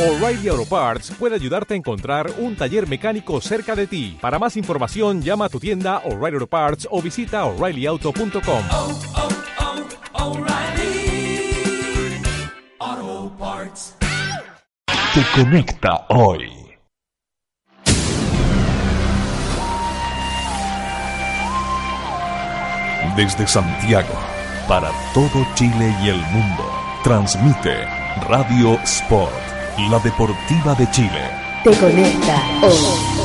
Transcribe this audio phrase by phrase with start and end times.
[0.00, 4.16] O'Reilly Auto Parts puede ayudarte a encontrar un taller mecánico cerca de ti.
[4.18, 8.64] Para más información, llama a tu tienda O'Reilly Auto Parts o visita oreillyauto.com.
[8.72, 8.98] oh,
[12.80, 13.94] oh, Parts.
[14.86, 16.50] Te conecta hoy.
[23.16, 24.14] Desde Santiago,
[24.66, 26.64] para todo Chile y el mundo,
[27.04, 27.84] transmite
[28.28, 31.30] Radio Sport, la deportiva de Chile.
[31.64, 33.20] Te conecta hoy.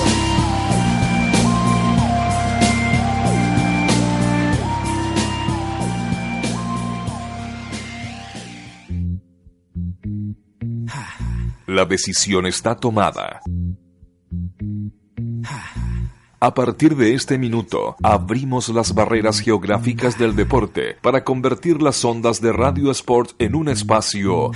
[11.67, 13.41] La decisión está tomada.
[16.39, 22.39] A partir de este minuto, abrimos las barreras geográficas del deporte para convertir las ondas
[22.39, 24.51] de Radio Sport en un espacio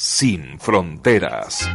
[0.00, 1.68] sin fronteras.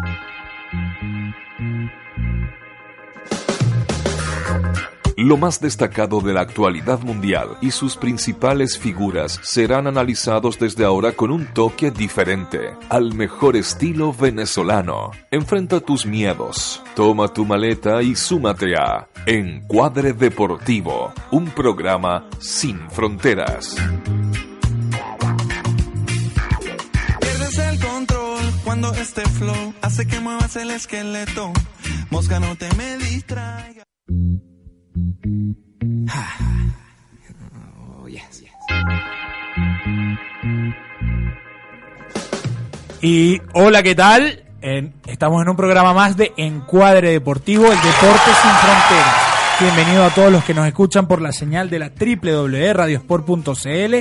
[5.16, 11.12] Lo más destacado de la actualidad mundial y sus principales figuras serán analizados desde ahora
[11.12, 15.12] con un toque diferente, al mejor estilo venezolano.
[15.30, 23.76] Enfrenta tus miedos, toma tu maleta y súmate a Encuadre Deportivo, un programa sin fronteras.
[28.76, 31.54] Cuando este flow hace que muevas el esqueleto.
[32.10, 33.84] Mosca, no te me distraiga.
[43.02, 44.44] Y hola, ¿qué tal?
[44.62, 49.25] En- estamos en un programa más de Encuadre Deportivo, el deporte sin fronteras.
[49.58, 53.96] Bienvenido a todos los que nos escuchan por la señal de la www.radiosport.cl.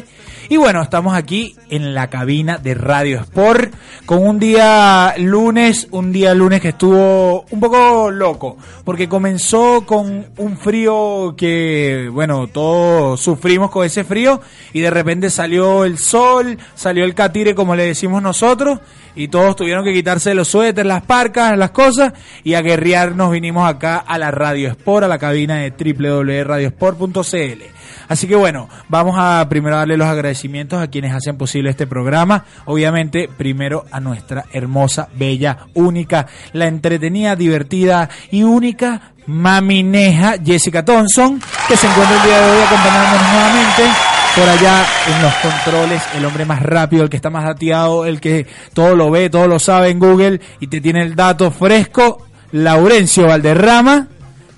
[0.48, 3.72] Y bueno, estamos aquí en la cabina de Radio Sport
[4.04, 10.26] con un día lunes, un día lunes que estuvo un poco loco, porque comenzó con
[10.38, 14.40] un frío que, bueno, todos sufrimos con ese frío
[14.72, 18.80] y de repente salió el sol, salió el catire como le decimos nosotros
[19.14, 23.68] y todos tuvieron que quitarse los suéteres, las parcas, las cosas y a guerrearnos vinimos
[23.68, 27.62] acá a la Radio Sport, a la cabina de www.radiosport.cl.
[28.08, 32.44] Así que bueno, vamos a primero darle los agradecimientos a quienes hacen posible este programa.
[32.66, 41.40] Obviamente, primero a nuestra hermosa, bella, única, la entretenida, divertida y única mamineja Jessica Thompson,
[41.66, 46.24] que se encuentra el día de hoy acompañándonos nuevamente por allá en los controles, el
[46.24, 49.58] hombre más rápido, el que está más dateado, el que todo lo ve, todo lo
[49.58, 54.08] sabe en Google y te tiene el dato fresco, Laurencio Valderrama,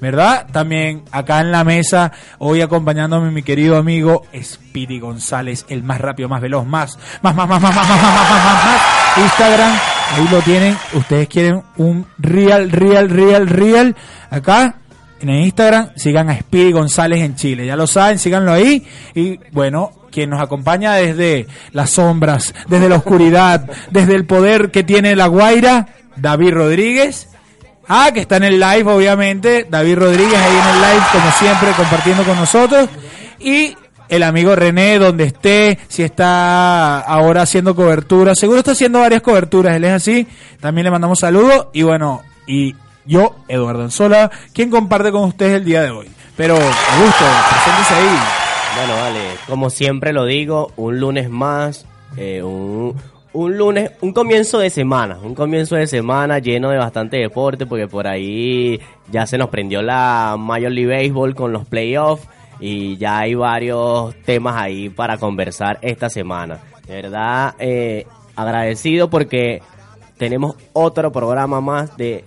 [0.01, 0.47] ¿verdad?
[0.51, 6.29] También acá en la mesa, hoy acompañándome mi querido amigo Speedy González, el más rápido,
[6.29, 9.19] más veloz, más, más, más, más, más, más, más, más, más, más, más, más.
[9.19, 9.73] Instagram,
[10.17, 13.97] ahí lo tienen, ustedes quieren un real, real, real, real,
[14.31, 14.77] acá
[15.21, 17.67] en Instagram, sigan a Speedy González en Chile.
[17.67, 18.87] Ya lo saben, síganlo ahí.
[19.15, 24.83] Y bueno, quien nos acompaña desde las sombras, desde la oscuridad, desde el poder que
[24.83, 27.29] tiene la Guaira, David Rodríguez.
[27.89, 29.67] Ah, que está en el live, obviamente.
[29.69, 32.89] David Rodríguez ahí en el live, como siempre, compartiendo con nosotros.
[33.39, 33.77] Y
[34.09, 38.35] el amigo René, donde esté, si está ahora haciendo cobertura.
[38.35, 40.27] Seguro está haciendo varias coberturas, él es así.
[40.61, 41.69] También le mandamos saludos.
[41.73, 42.75] Y bueno, y
[43.07, 46.09] yo, Eduardo Anzola, quien comparte con ustedes el día de hoy.
[46.37, 48.19] Pero, Augusto, preséntese ahí.
[48.77, 52.95] Bueno, vale, como siempre lo digo, un lunes más, eh, un,
[53.33, 57.89] un lunes, un comienzo de semana, un comienzo de semana lleno de bastante deporte, porque
[57.89, 58.81] por ahí
[59.11, 62.27] ya se nos prendió la Major League Baseball con los playoffs
[62.61, 66.59] y ya hay varios temas ahí para conversar esta semana.
[66.87, 69.63] De verdad, eh, agradecido porque
[70.17, 72.25] tenemos otro programa más de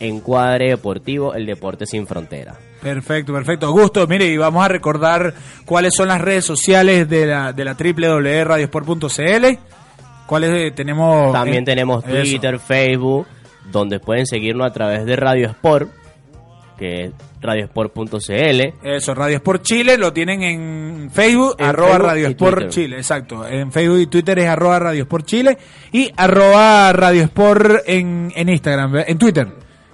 [0.00, 2.54] Encuadre Deportivo, el deporte sin frontera.
[2.82, 3.66] Perfecto, perfecto.
[3.66, 5.34] Augusto, mire, y vamos a recordar
[5.64, 9.58] cuáles son las redes sociales de la, de la www.radiosport.cl.
[10.26, 11.32] ¿Cuáles eh, tenemos?
[11.32, 12.22] También eh, tenemos eso.
[12.22, 13.26] Twitter, Facebook,
[13.70, 15.90] donde pueden seguirnos a través de Radio Sport,
[16.78, 18.72] que es radiosport.cl.
[18.82, 22.68] Eso, Radio Sport Chile lo tienen en Facebook, En arroba Facebook Radio Sport.
[22.68, 23.46] Chile, exacto.
[23.46, 25.58] En Facebook y Twitter es arroba Radio Sport Chile
[25.92, 29.48] y arroba Radio Sport en, en Instagram, en Twitter.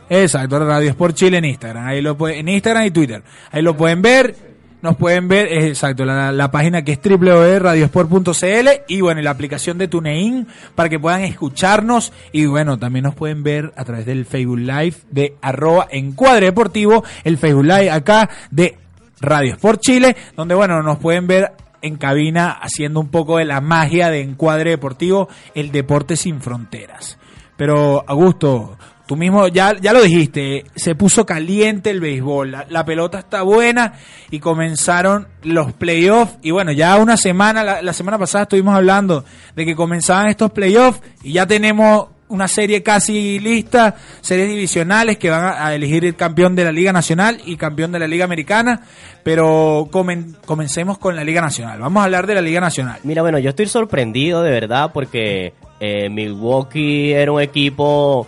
[0.08, 1.86] Exacto, Radio Sport Chile en Instagram.
[1.86, 3.22] Ahí lo pueden, en Instagram y Twitter.
[3.50, 4.52] Ahí lo pueden ver.
[4.82, 10.48] Nos pueden ver, exacto, la, página que es www.radiosport.cl y bueno, la aplicación de TuneIn
[10.74, 14.96] para que puedan escucharnos y bueno, también nos pueden ver a través del Facebook Live
[15.08, 18.76] de arroba encuadre deportivo, el Facebook Live acá de
[19.20, 23.60] Radio Sport Chile, donde bueno, nos pueden ver en cabina haciendo un poco de la
[23.60, 27.18] magia de encuadre deportivo, el deporte sin fronteras.
[27.56, 33.18] Pero, Augusto, tú mismo ya, ya lo dijiste, se puso caliente el béisbol, la, pelota
[33.18, 33.94] está buena
[34.30, 36.36] y comenzaron los playoffs.
[36.42, 39.24] Y bueno, ya una semana, la, semana pasada estuvimos hablando
[39.56, 45.28] de que comenzaban estos playoffs y ya tenemos una serie casi lista, series divisionales que
[45.28, 48.24] van a, a elegir el campeón de la Liga Nacional y campeón de la Liga
[48.24, 48.80] Americana,
[49.22, 51.78] pero comen- comencemos con la Liga Nacional.
[51.80, 53.00] Vamos a hablar de la Liga Nacional.
[53.04, 58.26] Mira, bueno, yo estoy sorprendido de verdad porque eh, Milwaukee era un equipo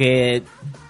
[0.00, 0.42] que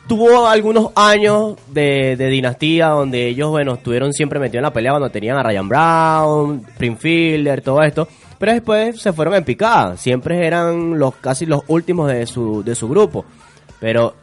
[0.06, 5.10] tuvo algunos años de, dinastía donde ellos, bueno, estuvieron siempre metidos en la pelea cuando
[5.10, 8.06] tenían a Ryan Brown, Prince Fielder, todo esto.
[8.38, 9.96] Pero después se fueron en picada.
[9.96, 13.24] Siempre eran los casi los últimos de su, de su grupo.
[13.80, 14.14] Pero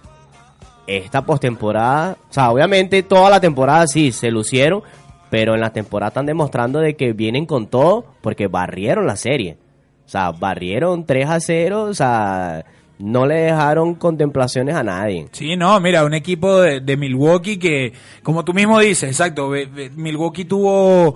[0.87, 4.83] esta postemporada, o sea, obviamente toda la temporada sí se lucieron,
[5.29, 9.57] pero en la temporada están demostrando de que vienen con todo porque barrieron la serie.
[10.05, 12.63] O sea, barrieron 3 a 0, o sea,
[12.99, 15.27] no le dejaron contemplaciones a nadie.
[15.31, 19.51] Sí, no, mira, un equipo de, de Milwaukee que, como tú mismo dices, exacto,
[19.95, 21.13] Milwaukee tuvo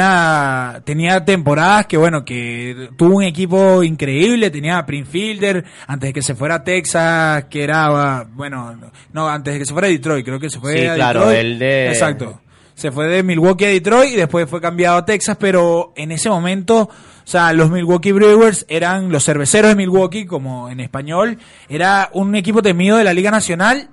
[0.00, 6.08] una, tenía temporadas que, bueno, que tuvo un equipo increíble, tenía a Prince Fielder, antes
[6.08, 8.76] de que se fuera a Texas, que era, bueno,
[9.12, 11.20] no, antes de que se fuera a Detroit, creo que se fue Sí, a claro,
[11.28, 11.38] Detroit.
[11.40, 12.40] el de- Exacto.
[12.74, 16.30] Se fue de Milwaukee a Detroit y después fue cambiado a Texas, pero en ese
[16.30, 16.88] momento,
[17.24, 21.38] o sea, los Milwaukee Brewers eran los cerveceros de Milwaukee, como en español,
[21.68, 23.88] era un equipo temido de la Liga Nacional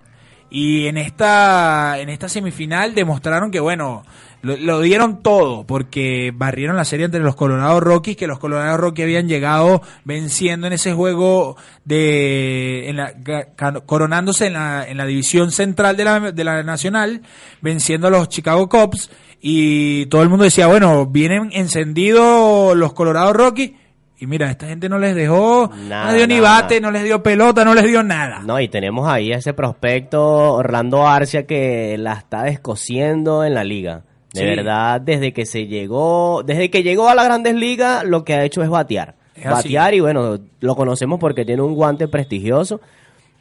[0.49, 4.03] y en esta en esta semifinal demostraron que bueno
[4.43, 9.03] lo, dieron todo porque barrieron la serie entre los Colorado Rockies que los Colorado Rockies
[9.03, 13.13] habían llegado venciendo en ese juego de en la,
[13.85, 17.23] coronándose en la, en la división central de la, de la nacional
[17.61, 19.09] venciendo a los Chicago Cubs
[19.41, 23.71] y todo el mundo decía bueno vienen encendidos los Colorado Rockies
[24.19, 26.61] y mira, esta gente no les dejó, no Nada, les dio ni nada.
[26.63, 28.39] bate, no les dio pelota, no les dio nada.
[28.43, 33.63] No, y tenemos ahí a ese prospecto Orlando Arcia que la está descosiendo en la
[33.63, 34.01] liga.
[34.33, 34.45] De Sí.
[34.47, 38.43] verdad, desde que se llegó, desde que llegó a las grandes ligas, lo que ha
[38.43, 39.13] hecho es batear.
[39.35, 39.53] Es así.
[39.75, 42.81] batear y bueno, lo conocemos porque tiene un guante prestigioso,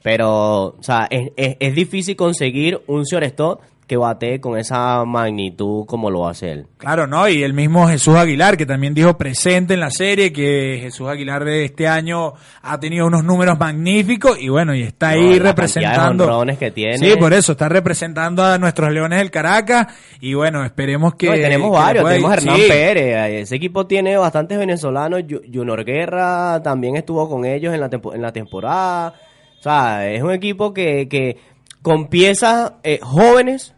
[0.03, 5.87] pero, o sea, es, es- es difícil conseguir un shortstop que batee con esa magnitud
[5.87, 6.67] como lo hace él.
[6.77, 7.29] Claro, ¿no?
[7.29, 11.45] Y el mismo Jesús Aguilar, que también dijo presente en la serie, que Jesús Aguilar
[11.45, 15.33] de este año ha tenido unos números magníficos y bueno, y está No, ahí la
[15.35, 16.25] de representando.
[16.25, 16.99] jonrones que tiene.
[16.99, 19.87] Sí, por eso, está representando a nuestros Leones del Caracas
[20.21, 21.27] y bueno, esperemos que...
[21.29, 22.63] No, tenemos que varios, tenemos a Hernán Sí.
[22.69, 25.23] Pérez, ese equipo tiene bastantes venezolanos,
[25.53, 29.15] Junior Guerra también estuvo con ellos en la, tempo- en la temporada,
[29.61, 31.37] o sea, es un equipo que, que
[31.83, 33.75] con piezas eh, jóvenes,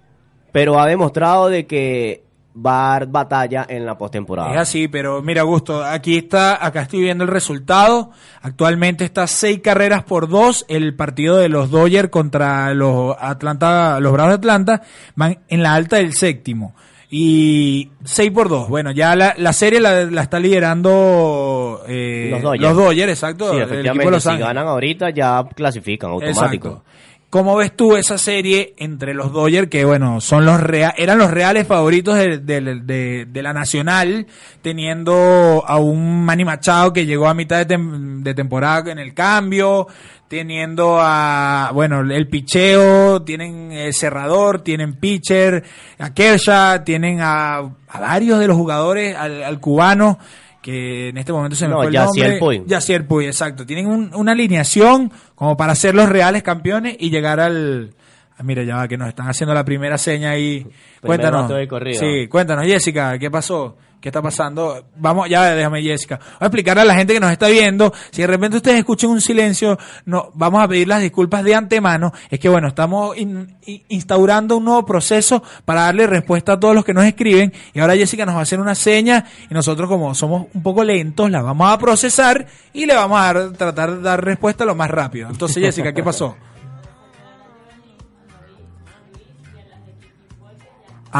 [0.58, 2.24] pero ha demostrado de que
[2.66, 4.50] va a dar batalla en la postemporada.
[4.50, 8.10] Es así, pero mira, Augusto, aquí está, acá estoy viendo el resultado.
[8.42, 10.66] Actualmente está seis carreras por dos.
[10.68, 14.82] El partido de los Dodgers contra los Atlanta, los Bravos de Atlanta,
[15.14, 16.74] van en la alta del séptimo.
[17.08, 18.68] Y 6 por 2.
[18.68, 22.62] Bueno, ya la, la serie la, la está liderando eh, Los Dodgers.
[22.62, 23.50] los Dodgers, exacto.
[23.50, 26.68] Sí, el equipo de efectivamente, Los si ganan ahorita ya clasifican automático.
[26.68, 26.84] Exacto.
[27.30, 30.62] ¿Cómo ves tú esa serie entre los Dodgers, que bueno, son los
[30.96, 34.26] eran los reales favoritos de, de- la Nacional,
[34.62, 39.88] teniendo a un Manny Machado que llegó a mitad de, tem- temporada en el cambio,
[40.28, 45.64] teniendo a, bueno, el picheo, tienen el cerrador, tienen pitcher,
[45.98, 50.18] a Kershaw, tienen a, a varios de los jugadores, al cubano,
[50.62, 52.62] que en este momento se me No, fue el Yasiel nombre.
[52.66, 53.64] Yasiel Puig, exacto.
[53.64, 57.94] Tienen un- una alineación como para ser los reales campeones y llegar al...
[58.36, 60.64] Ah, mira, ya va, que nos están haciendo la primera seña ahí.
[61.02, 61.50] Cuéntanos.
[61.98, 63.76] Sí, cuéntanos, Jessica, ¿qué pasó?
[64.00, 64.84] ¿Qué está pasando?
[64.96, 66.16] Vamos, ya déjame, Jessica.
[66.18, 67.92] Voy a explicarle a la gente que nos está viendo.
[68.12, 72.12] Si de repente ustedes escuchan un silencio, no, vamos a pedir las disculpas de antemano.
[72.30, 76.76] Es que bueno, estamos in- in- instaurando un nuevo proceso para darle respuesta a todos
[76.76, 77.52] los que nos escriben.
[77.74, 80.84] Y ahora Jessica nos va a hacer una seña y nosotros como somos un poco
[80.84, 84.76] lentos, la vamos a procesar y le vamos a dar- tratar de dar respuesta lo
[84.76, 85.28] más rápido.
[85.28, 86.36] Entonces, Jessica, ¿qué pasó?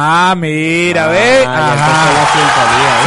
[0.01, 1.45] Ah, mira, ve.
[1.45, 2.39] Ah, la ¿viste?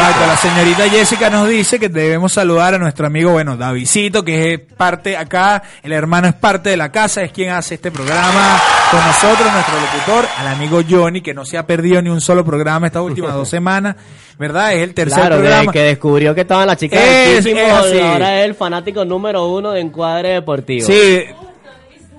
[0.01, 4.53] Exacto, la señorita Jessica nos dice que debemos saludar a nuestro amigo, bueno, Davidito, que
[4.53, 8.59] es parte acá, el hermano es parte de la casa, es quien hace este programa
[8.89, 12.43] con nosotros, nuestro locutor, al amigo Johnny, que no se ha perdido ni un solo
[12.43, 13.95] programa estas últimas dos semanas,
[14.37, 14.73] ¿verdad?
[14.73, 15.71] Es el tercer Claro, programa.
[15.71, 19.71] que descubrió que estaban las chicas Es- del es ahora es el fanático número uno
[19.71, 20.85] de Encuadre Deportivo.
[20.85, 21.23] Sí,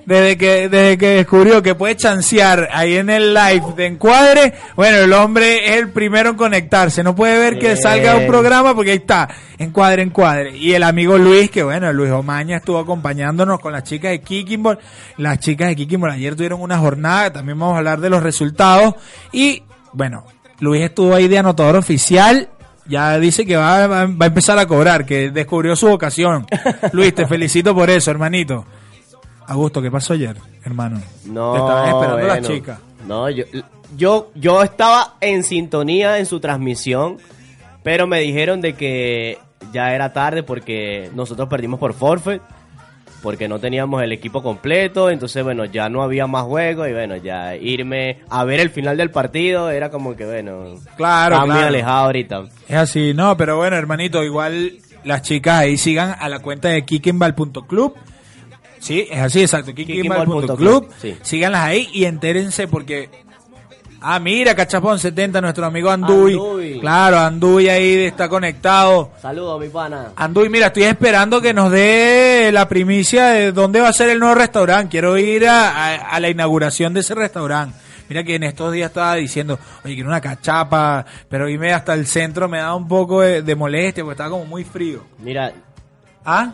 [0.04, 4.99] Desde que, desde que descubrió que puede chancear ahí en el live de encuadre, bueno,
[4.99, 7.04] el hombre es el primero en conectarse.
[7.04, 9.28] No puede ver que salga un programa porque ahí está,
[9.59, 10.56] encuadre, encuadre.
[10.56, 14.78] Y el amigo Luis, que bueno, Luis Omaña estuvo acompañándonos con las chicas de Kickingball.
[15.18, 18.94] Las chicas de Kickingball ayer tuvieron una jornada, también vamos a hablar de los resultados.
[19.30, 20.25] Y bueno,
[20.59, 22.49] Luis estuvo ahí de anotador oficial.
[22.87, 26.44] Ya dice que va- va a empezar a cobrar, que descubrió su vocación.
[26.92, 28.66] Luis, te felicito por eso, hermanito.
[29.47, 31.01] Augusto, ¿qué pasó ayer, hermano?
[31.27, 32.49] No, Te estaban esperando las bueno.
[32.49, 32.79] chicas.
[33.07, 33.45] No, yo,
[33.97, 37.19] yo, yo estaba en sintonía en su transmisión,
[37.83, 39.39] pero me dijeron de que
[39.73, 42.41] ya era tarde porque nosotros perdimos por forfeit,
[43.23, 47.17] porque no teníamos el equipo completo, entonces bueno, ya no había más juego y bueno,
[47.17, 51.63] ya irme a ver el final del partido era como que bueno, Claro, estaba muy
[51.63, 52.43] alejado ahorita.
[52.69, 54.73] Es así, no, pero bueno, hermanito, igual
[55.05, 57.95] las chicas ahí sigan a la cuenta de kickenball.club.
[58.83, 59.73] Sí, es así, exacto.
[59.73, 61.17] Kickenball.club, sí.
[61.23, 63.09] Síganlas ahí y entérense porque...
[64.05, 66.33] Ah, mira, Cachapón 70, nuestro amigo Anduy.
[66.33, 66.81] Anduy.
[66.81, 69.12] Claro, Anduy ahí está conectado.
[69.23, 70.09] Saludos, mi pana.
[70.17, 74.19] Anduy, mira, estoy esperando que nos dé la primicia de dónde va a ser el
[74.19, 74.89] nuevo restaurante.
[74.91, 77.77] Quiero ir a, a- a la inauguración de ese restaurante.
[78.09, 82.09] Mira que en estos días estaba diciendo, oye, quiero una cachapa, pero irme hasta el
[82.09, 85.05] centro me da un poco de, de molestia porque estaba como muy frío.
[85.21, 85.53] Mira,
[86.25, 86.53] ¿Ah?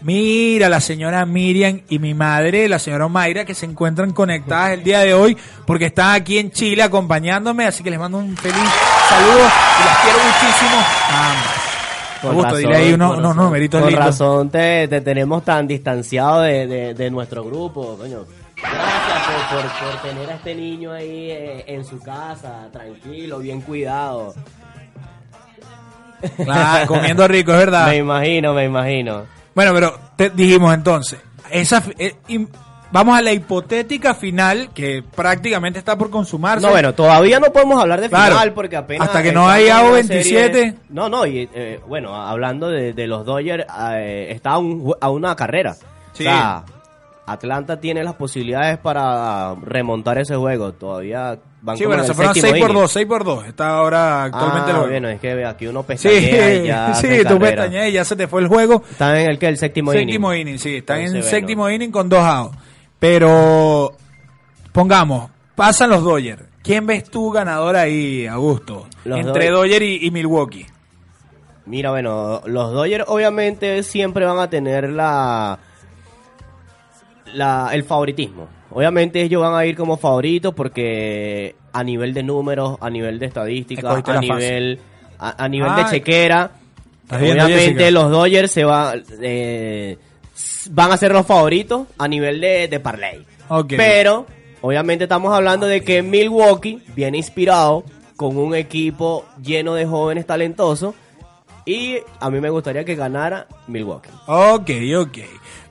[0.00, 4.84] Mira, la señora Miriam y mi madre, la señora Mayra, que se encuentran conectadas el
[4.84, 5.36] día de hoy
[5.66, 8.56] porque están aquí en Chile acompañándome, así que les mando un feliz
[9.08, 11.54] saludo y las quiero muchísimo a ambas.
[12.20, 14.06] Con Augusto, razón, dile ahí unos, unos numeritos Con lindos.
[14.06, 18.24] razón te, te tenemos tan distanciado de, de- de nuestro grupo, coño.
[18.56, 23.60] Gracias por, por- por tener a este niño ahí eh, en su casa, tranquilo, bien
[23.60, 24.34] cuidado.
[26.36, 27.86] Claro, comiendo rico, es verdad.
[27.88, 29.37] Me imagino, me imagino.
[29.58, 31.18] Bueno, pero te dijimos entonces,
[31.50, 32.46] esa eh, im-
[32.92, 36.64] vamos a la hipotética final que prácticamente está por consumarse.
[36.64, 38.34] No, bueno, todavía no podemos hablar de Claro.
[38.36, 39.08] final porque apenas...
[39.08, 40.22] Hasta que no haya en una O27.
[40.22, 44.94] serie- No, no, y eh, bueno, hablando de, de los Dodgers, eh, está a, un
[45.00, 45.74] a una carrera.
[46.12, 46.22] Sí.
[46.24, 46.62] O sea,
[47.26, 50.72] Atlanta tiene las posibilidades para remontar ese juego.
[50.72, 52.82] Todavía van sí, bueno, en se fueron séptimo 6 por inning.
[52.82, 53.46] 2, 6 por 2.
[53.46, 57.38] Está ahora actualmente Ah, bueno, es que aquí uno Sí, pestañea y ya sí, tú
[57.38, 58.82] pestañeas y ya se te fue el juego.
[58.90, 60.48] Están en el que el séptimo, Séptimo inning.
[60.48, 61.74] inning, sí, están en séptimo bueno.
[61.74, 62.56] inning con dos outs.
[62.98, 63.92] Pero,
[64.72, 66.42] pongamos, pasan los Dodgers.
[66.62, 68.86] ¿Quién ves tú ganador ahí, Augusto?
[69.04, 69.78] Los Entre Dodgers.
[69.78, 70.66] Dodgers y, y Milwaukee.
[71.66, 75.58] Mira, bueno, los Dodgers obviamente siempre van a tener la,
[77.34, 78.48] la el favoritismo.
[78.78, 83.26] Obviamente ellos van a ir como favoritos porque a nivel de números, a nivel de
[83.26, 84.78] estadística, Escogiste a nivel
[85.18, 86.52] a, a nivel de chequera,
[87.02, 89.98] ¿estás viendo, obviamente los Dodgers se va, eh,
[90.70, 93.26] van a ser los favoritos a nivel de, de parlay.
[93.48, 93.74] Ok.
[93.76, 94.26] Pero
[94.60, 97.82] obviamente estamos hablando de que Milwaukee viene inspirado
[98.14, 100.94] con un equipo lleno de jóvenes talentosos
[101.66, 104.10] y a mí me gustaría que ganara Milwaukee.
[104.28, 105.18] Ok, ok.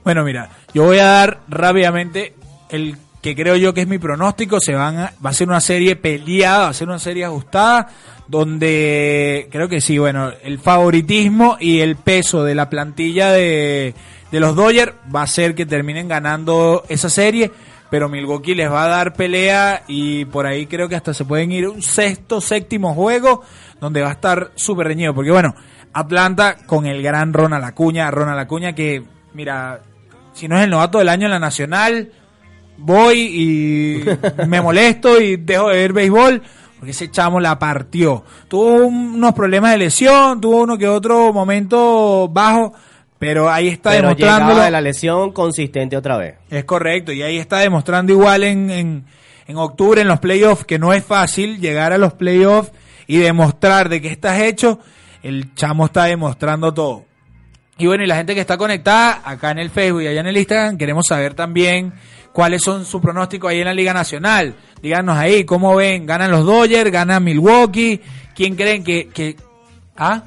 [0.04, 2.34] Bueno, mira, yo voy a dar rápidamente
[2.68, 4.60] el que creo yo que es mi pronóstico.
[4.60, 7.88] Se van a, va a ser una serie peleada, va a ser una serie ajustada,
[8.26, 13.94] donde creo que sí, bueno, el favoritismo y el peso de la plantilla de,
[14.30, 17.50] de los Dodgers va a ser que terminen ganando esa serie.
[17.90, 21.50] Pero Milwaukee les va a dar pelea y por ahí creo que hasta se pueden
[21.52, 23.42] ir un sexto, séptimo juego
[23.80, 25.14] donde va a estar súper reñido.
[25.14, 25.54] Porque bueno,
[25.94, 29.80] Atlanta con el gran Ronald Acuña, Ronald Acuña que, mira,
[30.34, 32.12] si no es el novato del año en la nacional,
[32.78, 34.04] voy y
[34.46, 36.42] me molesto y dejo de ver béisbol
[36.78, 38.24] porque ese chamo la partió.
[38.46, 42.72] Tuvo unos problemas de lesión, tuvo uno que otro momento bajo,
[43.18, 46.36] pero ahí está Pero llegaba de la lesión consistente otra vez.
[46.50, 49.04] Es correcto, y ahí está demostrando igual en, en,
[49.48, 52.70] en octubre en los playoffs que no es fácil llegar a los playoffs
[53.08, 54.78] y demostrar de que estás hecho.
[55.24, 57.04] El chamo está demostrando todo.
[57.76, 60.26] Y bueno, y la gente que está conectada acá en el Facebook y allá en
[60.28, 61.92] el Instagram, queremos saber también
[62.38, 64.54] cuáles son sus pronósticos ahí en la Liga Nacional.
[64.80, 66.06] Díganos ahí, ¿cómo ven?
[66.06, 66.92] ¿Ganan los Dodgers?
[66.92, 68.00] ¿Ganan Milwaukee?
[68.32, 69.08] ¿Quién creen que...
[69.08, 69.34] que
[69.96, 70.22] ¿Ah?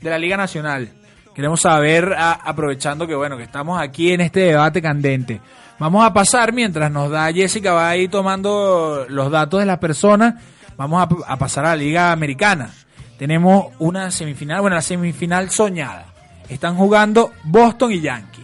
[0.00, 0.90] De la Liga Nacional.
[1.36, 5.40] Queremos saber, aprovechando que bueno, que estamos aquí en este debate candente.
[5.78, 10.34] Vamos a pasar, mientras nos da Jessica, va ahí tomando los datos de las personas,
[10.76, 12.70] vamos a, a pasar a la Liga Americana.
[13.16, 16.06] Tenemos una semifinal, bueno, la semifinal soñada.
[16.48, 18.37] Están jugando Boston y Yankees.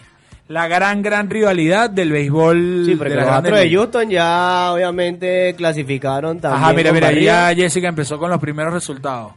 [0.48, 2.82] La gran, gran rivalidad del béisbol.
[2.84, 3.70] Sí, porque de los Astros de.
[3.70, 6.62] Houston ya obviamente clasificaron también.
[6.62, 9.32] Ajá, mira, mira, ya Jessica empezó con los primeros resultados.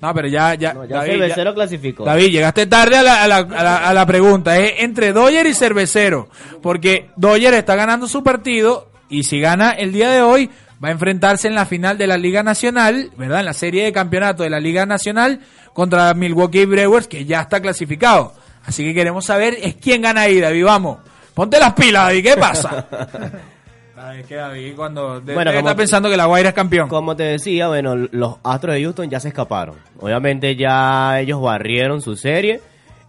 [0.00, 0.74] No, pero ya, ya.
[0.74, 2.04] No, ya David, Cervecero ya- clasificó.
[2.04, 4.58] David, llegaste tarde a la, a la- a la- a la pregunta.
[4.58, 6.28] Es entre Doyer y Cervecero.
[6.62, 10.50] Porque Doyer está ganando su partido y si gana el día de hoy,
[10.84, 13.40] va a enfrentarse en la final de la Liga Nacional, ¿verdad?
[13.40, 15.40] En la serie de campeonato de la Liga Nacional
[15.72, 18.34] contra Milwaukee Brewers, que ya está clasificado.
[18.66, 20.64] Así que queremos saber es quién gana ahí, David.
[20.64, 20.98] Vamos.
[21.34, 22.22] Ponte las pilas, David.
[22.24, 22.86] ¿Qué pasa?
[24.18, 26.88] Es que David cuando de- Bueno, estar pensando que la Guaira es campeón.
[26.88, 29.76] Como te decía, bueno, los Astros de Houston ya se escaparon.
[29.98, 32.60] Obviamente ya ellos barrieron su serie.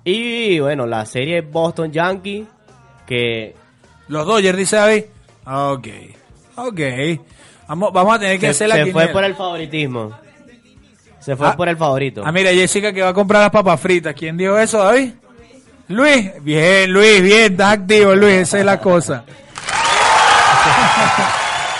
[0.05, 2.47] Y bueno, la serie Boston Yankees,
[3.05, 3.55] que
[4.07, 5.03] Los Dodgers, dice David.
[5.45, 5.87] Ok.
[6.55, 6.79] Ok.
[7.67, 10.11] Vamos, vamos a tener que se, hacer la se fue por el favoritismo.
[11.19, 11.55] Se fue Ah.
[11.57, 12.21] por el favorito.
[12.25, 14.13] Ah, mira, Jessica que va a comprar las papas fritas.
[14.13, 15.13] ¿Quién dijo eso, David?
[15.87, 16.31] Luis.
[16.43, 17.51] Bien, Luis, bien.
[17.53, 18.33] Estás activo, Luis.
[18.35, 19.23] Esa es la cosa.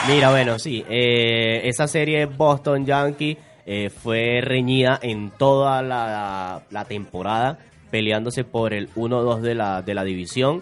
[0.07, 6.85] Mira, bueno, sí, eh, esa serie Boston Yankee eh, fue reñida en toda la, la
[6.85, 7.57] temporada,
[7.89, 10.61] peleándose por el 1-2 de la, de la división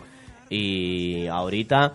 [0.50, 1.94] y ahorita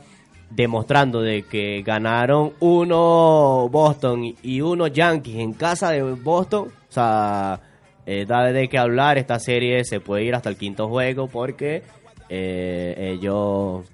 [0.50, 7.60] demostrando de que ganaron uno Boston y uno Yankees en casa de Boston, o sea,
[8.06, 11.82] eh, da de qué hablar, esta serie se puede ir hasta el quinto juego porque
[12.28, 13.84] eh, ellos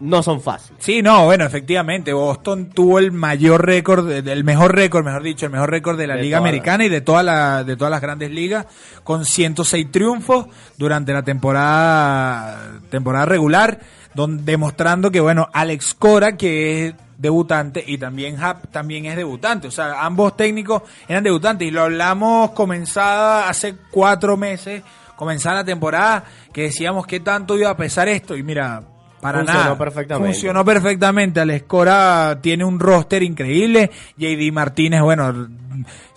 [0.00, 0.82] no son fáciles.
[0.82, 2.12] Sí, no, bueno, efectivamente.
[2.12, 6.16] Boston tuvo el mayor récord, el mejor récord, mejor dicho, el mejor récord de la
[6.16, 6.38] De Liga.
[6.38, 8.66] Americana y de, toda la, de todas las grandes ligas,
[9.04, 10.46] con 106 triunfos
[10.78, 13.78] durante la temporada, temporada regular,
[14.14, 19.68] don- demostrando que, bueno, Alex Cora, que es debutante, y también Hap también es debutante.
[19.68, 24.82] O sea, ambos técnicos eran debutantes y lo hablamos comenzada hace cuatro meses,
[25.16, 28.36] comenzada la temporada, que decíamos qué tanto iba a pesar esto.
[28.36, 28.82] Y mira,
[29.20, 29.76] para Funcionó nada.
[29.78, 30.32] perfectamente.
[30.32, 31.40] Funcionó perfectamente.
[31.40, 33.90] Alex Cora tiene un roster increíble.
[34.16, 35.46] JD Martínez, bueno,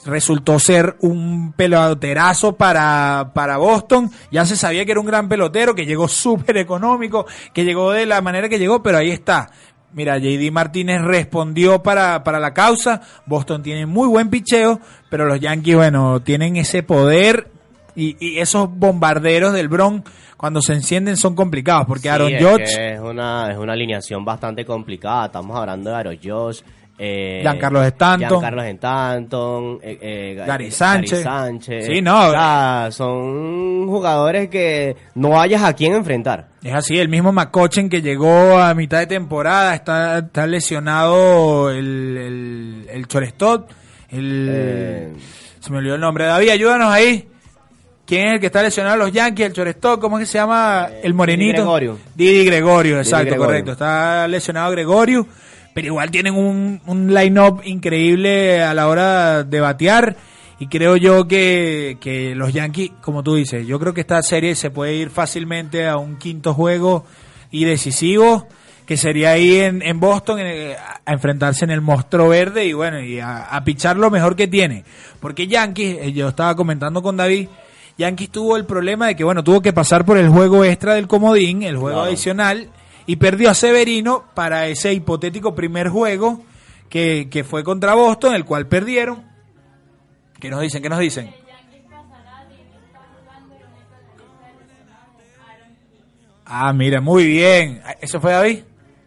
[0.06, 4.12] resultó ser un peloterazo para, para Boston.
[4.32, 8.06] Ya se sabía que era un gran pelotero, que llegó súper económico, que llegó de
[8.06, 9.50] la manera que llegó, pero ahí está.
[9.94, 13.02] Mira, JD Martínez respondió para, para la causa.
[13.28, 14.80] Boston tiene muy buen picheo,
[15.10, 17.52] pero los Yankees, bueno, tienen ese poder
[17.96, 22.44] y, y esos bombarderos del Bronx, cuando se encienden, son complicados, porque Sí, Aaron es
[22.44, 22.76] Judge...
[22.76, 25.28] que es una, es una alineación bastante complicada.
[25.28, 26.62] Estamos hablando de Aaron Josh,
[26.98, 28.30] eh, Giancarlo Stanton.
[28.30, 31.24] Giancarlo Stanton, eh, eh, Gary eh, Sánchez.
[31.24, 31.86] Sánchez.
[31.88, 32.28] Sí, no.
[32.28, 36.50] O sea, son jugadores que no hayas a quién enfrentar.
[36.64, 42.18] Es así, el mismo McCochen que llegó a mitad de temporada, está, está lesionado el,
[42.18, 43.70] el, el Chorestot,
[44.10, 44.48] el...
[44.52, 45.14] Eh.
[45.60, 46.26] Se me olvidó el nombre.
[46.26, 47.26] David, ayúdanos ahí.
[48.06, 48.98] ¿Quién es el que está lesionado?
[48.98, 50.90] Los Yankees, el Chorestot, ¿cómo es que se llama?
[51.02, 51.54] el morenito.
[51.54, 51.98] Didi Gregorio.
[52.16, 53.46] Didi Gregorio, exacto, Gregorio.
[53.46, 53.72] correcto.
[53.72, 55.26] Está lesionado Gregorio,
[55.74, 60.16] pero igual tienen un, un line-up increíble a la hora de batear.
[60.60, 64.56] Y creo yo que, que los Yankees, como tú dices, yo creo que esta serie
[64.56, 67.06] se puede ir fácilmente a un quinto juego
[67.52, 68.48] y decisivo,
[68.86, 70.40] que sería ahí en, en Boston
[71.06, 74.48] a enfrentarse en el monstruo verde y bueno, y a, a pichar lo mejor que
[74.48, 74.86] tiene.
[75.20, 77.48] Porque Yankees, eh, yo estaba comentando con David,
[77.98, 81.08] Yankees tuvo el problema de que, bueno, tuvo que pasar por el juego extra del
[81.08, 82.08] comodín, el juego Claro.
[82.10, 82.70] adicional,
[83.06, 86.44] y perdió a Severino para ese hipotético primer juego
[86.90, 89.24] que, que fue contra Boston, el cual perdieron.
[90.40, 90.82] ¿Qué nos dicen?
[90.82, 91.34] ¿Qué nos dicen?
[96.46, 97.82] Ah, mira, muy bien.
[98.02, 98.60] ¿Eso fue David?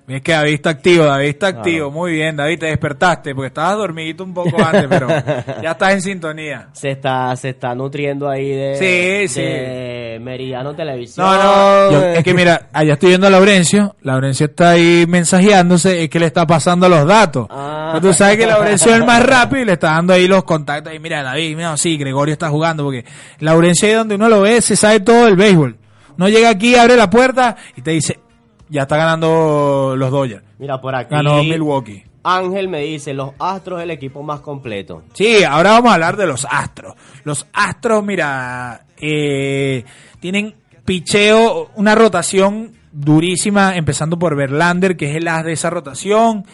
[0.08, 1.90] Es que David está activo, David está activo.
[1.90, 5.08] Muy bien, David, te despertaste porque estabas dormidito un poco antes, pero
[5.62, 6.68] ya estás en sintonía.
[6.74, 8.76] Se está, se está nutriendo ahí de,
[9.28, 9.40] Sí, sí.
[9.42, 11.26] de Meridiano Televisión.
[11.26, 16.04] No, no, yo- es que mira, allá estoy viendo a Laurencio, Laurencio está ahí mensajeándose,
[16.04, 17.48] es que le está pasando los datos.
[17.50, 17.90] Ah.
[17.94, 20.44] Pero tú sabes que Laurencio es el más rápido y le está dando ahí los
[20.44, 20.94] contactos.
[20.94, 23.04] Y mira, David, mira, sí, Gregorio está jugando, porque
[23.40, 25.76] Laurencio ahí donde uno lo ve, se sabe todo del béisbol.
[26.16, 28.20] Uno llega aquí, abre la puerta y te dice,
[28.68, 30.42] ya está ganando los Dodgers.
[30.58, 31.14] Mira, por aquí.
[31.14, 32.04] Ganó Milwaukee.
[32.22, 35.04] Ángel me dice, los Astros es el equipo más completo.
[35.12, 36.94] Sí, ahora vamos a hablar de los Astros.
[37.22, 39.84] Los Astros, mira, eh,
[40.18, 46.44] tienen picheo, una rotación durísima, empezando por Verlander, que es el as de esa rotación.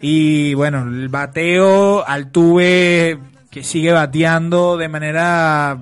[0.00, 3.18] Y bueno, el bateo, Altuve,
[3.50, 5.78] que sigue bateando de manera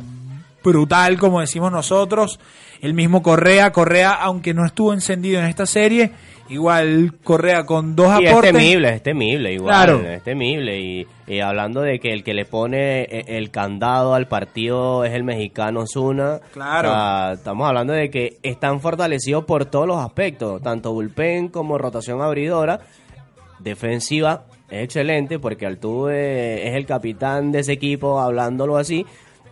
[0.62, 2.38] brutal, como decimos nosotros.
[2.84, 6.10] El mismo Correa, Correa, aunque no estuvo encendido en esta serie,
[6.50, 8.52] igual Correa con dos Y es aportes.
[8.52, 10.00] temible, es temible igual, Claro.
[10.08, 10.78] es temible.
[10.80, 15.12] Y, y hablando de que el que le pone e- el candado al partido es
[15.14, 16.40] el mexicano Zuna.
[16.52, 16.90] Claro.
[16.90, 21.78] o sea, estamos hablando de que están fortalecidos por todos los aspectos, tanto bullpen como
[21.78, 22.80] rotación abridora.
[23.60, 29.06] Defensiva es excelente porque Altuve es el capitán de ese equipo, hablándolo así.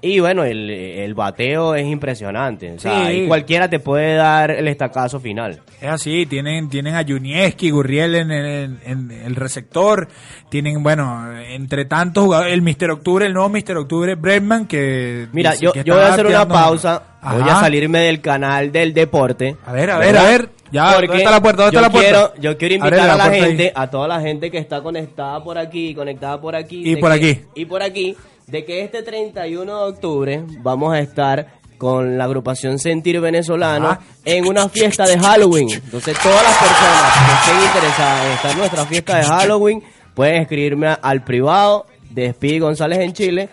[0.05, 2.73] Y bueno, el, el bateo es impresionante.
[2.73, 3.13] O sea, Sí.
[3.23, 5.61] y cualquiera te puede dar el estacazo final.
[5.81, 10.09] Es así, tienen, tienen a Junieski, Gurriel en, el- en el receptor,
[10.49, 15.29] tienen, bueno, entre tantos jugadores, el Mister Octubre, el nuevo Mister Octubre, Bregman, que...
[15.33, 17.03] Mira, dice yo, que yo voy a hacer una pausa.
[17.23, 19.57] Voy a salirme del canal del deporte.
[19.65, 20.27] A ver, a ver, ¿verdad?
[20.27, 20.49] a ver.
[20.73, 21.63] Ya, ¿dónde está la puerta?
[21.65, 22.33] ¿Dónde yo está la puerta?
[22.33, 23.41] Quiero, yo quiero invitar a la ahí.
[23.41, 26.83] gente, a toda la gente que está conectada por aquí, conectada por aquí.
[26.91, 27.41] Y por que- aquí.
[27.55, 28.17] Y por aquí,
[28.53, 34.03] de que este 31 de octubre vamos a estar con la agrupación Sentir Venezolano Ajá.
[34.27, 35.69] en una fiesta de Halloween.
[35.73, 39.83] Entonces, todas las personas que estén interesadas en estar en nuestra fiesta de Halloween
[40.15, 43.49] pueden escribirme al privado de Speedy González en Chile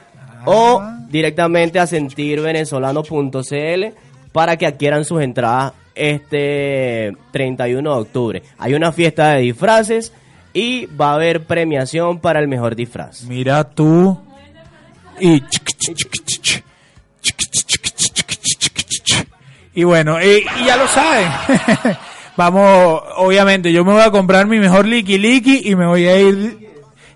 [0.45, 3.85] o directamente a sentirvenezolano.cl
[4.33, 8.43] para que adquieran sus entradas este 31 de octubre.
[8.57, 10.11] Hay una fiesta de disfraces
[10.53, 13.23] y va a haber premiación para el mejor disfraz.
[13.23, 14.19] Mira tú.
[15.19, 15.43] Y.
[19.73, 21.27] Y bueno, y, y ya lo saben.
[22.35, 26.19] Vamos, obviamente, yo me voy a comprar mi mejor Liki Liki y me voy a
[26.19, 26.67] ir.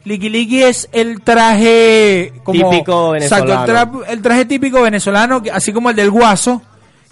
[0.05, 3.65] Liki Liki es el traje como, Típico el, venezolano.
[3.65, 6.61] tra- el traje típico venezolano, así como el del guaso.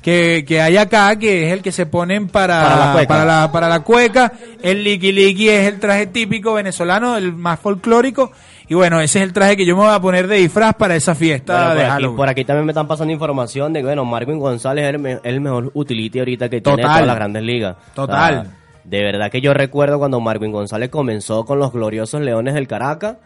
[0.02, 3.08] Que, que hay acá, que es el que se ponen para, Para la cueca.
[3.08, 4.32] para la, para la cueca.
[4.62, 8.32] El Liki Liki es el traje típico venezolano, el más folclórico.
[8.72, 10.96] Y bueno, ese es el traje que yo me voy a poner de disfraz para
[10.96, 12.16] esa fiesta Bueno, de por, aquí, Halloween.
[12.16, 15.20] por aquí también me están pasando información de que, bueno, Marvin González es el, me-
[15.24, 17.76] el mejor utility ahorita que tiene todas las grandes ligas.
[17.94, 18.38] Total.
[18.40, 18.52] O sea,
[18.86, 23.18] de verdad que yo recuerdo cuando Marvin González comenzó con los gloriosos Leones del Caracas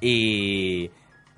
[0.00, 0.88] y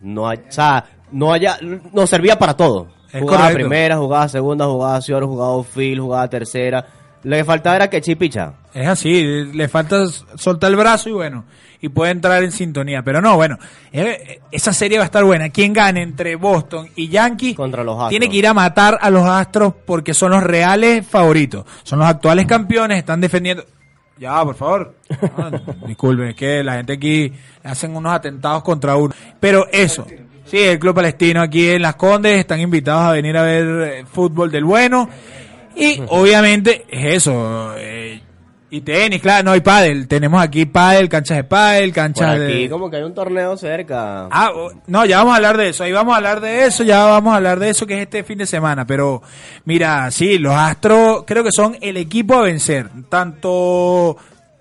[0.01, 1.57] no, o sea, no haya,
[1.93, 2.89] no servía para todo.
[3.13, 3.59] Es jugaba correcto.
[3.61, 6.85] primera, jugaba segunda, jugaba short, jugaba outfield, jugaba tercera.
[7.25, 8.53] Lo que faltaba era que chipicha.
[8.73, 10.07] Es así, le falta
[10.37, 11.45] soltar el brazo y bueno,
[11.81, 13.03] y puede entrar en sintonía.
[13.03, 13.59] Pero no, bueno,
[13.93, 15.49] eh, esa serie va a estar buena.
[15.51, 18.11] Quien gane entre Boston y Yankees Contra los Astros.
[18.11, 21.65] tiene que ir a matar a los Astros porque son los reales favoritos.
[21.83, 23.65] Son los actuales campeones, están defendiendo.
[24.19, 24.95] Ya, por favor.
[25.37, 25.51] Ah,
[25.87, 27.33] disculpen, es que la gente aquí
[27.63, 29.15] hacen unos atentados contra uno.
[29.41, 30.07] Pero eso,
[30.45, 34.05] sí, el Club Palestino aquí en Las Condes están invitados a venir a ver eh,
[34.11, 35.09] fútbol del bueno.
[35.77, 37.75] Y obviamente es eso.
[37.77, 38.21] eh,
[38.71, 40.09] y tenis, claro, no hay pádel.
[40.09, 42.69] Tenemos aquí pádel, canchas de pádel, Por canchas aquí de...
[42.69, 44.27] como que hay un torneo cerca.
[44.33, 44.51] Ah,
[44.89, 45.85] no, ya vamos a hablar de eso.
[45.85, 48.25] Ahí vamos a hablar de eso, ya vamos a hablar de eso que es este
[48.25, 48.85] fin de semana.
[48.85, 49.23] Pero
[49.65, 52.89] mira, sí, los Astros creo que son el equipo a vencer.
[53.09, 54.17] Tanto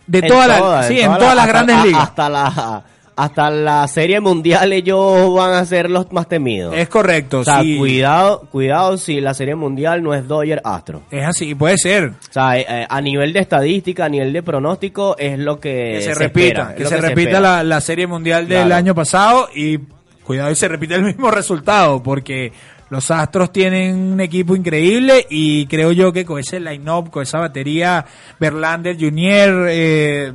[0.05, 2.03] de todas las, todas, sí, en todas todas las hasta- grandes ligas.
[2.03, 2.83] Hasta la,
[3.15, 6.73] hasta la serie mundial ellos van a ser los más temidos.
[6.75, 7.77] Es correcto, o sea, sí.
[7.77, 11.03] cuidado, cuidado si la serie mundial no es Dodger Astro.
[11.11, 12.05] Es así, puede ser.
[12.09, 15.93] O sea, eh, eh, a nivel de estadística, a nivel de pronóstico, es lo que,
[15.95, 18.75] que se, se repita, espera, que se repita la, la serie mundial del Claro.
[18.75, 19.77] año pasado y
[20.23, 22.51] cuidado y se repite el mismo resultado porque
[22.89, 27.39] los Astros tienen un equipo increíble y creo yo que con ese line-up, con esa
[27.39, 28.05] batería,
[28.39, 30.33] Verlander Jr., eh,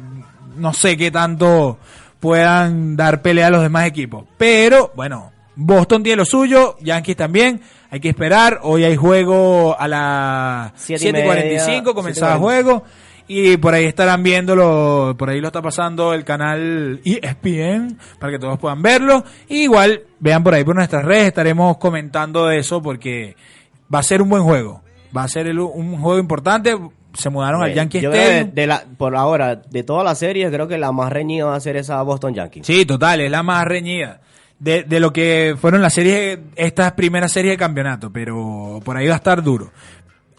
[0.57, 1.79] no sé qué tanto
[2.21, 4.25] puedan dar pelea a los demás equipos.
[4.37, 9.89] Pero, bueno, Boston tiene lo suyo, Yankees también, hay que esperar, hoy hay juego a
[9.89, 12.43] las Siete y media, 7.45, comenzaba el 7:45.
[12.43, 12.85] juego.
[13.31, 18.39] Y por ahí estarán viéndolo, por ahí lo está pasando el canal ESPN para que
[18.39, 19.23] todos puedan verlo.
[19.49, 23.37] Y igual vean por ahí por nuestras redes, estaremos comentando de eso porque
[23.95, 24.81] va a ser un buen juego.
[25.15, 26.75] Va a ser el- un juego importante.
[27.15, 30.51] Se mudaron al Eh, Yankee yo creo de la, por ahora, de todas las series,
[30.51, 32.67] creo que la más reñida va a ser esa Boston Yankees.
[32.67, 34.21] Sí, total, es la más reñida.
[34.59, 39.07] De, de lo que fueron las series, estas primeras series de campeonato, pero por ahí
[39.07, 39.71] va a estar duro.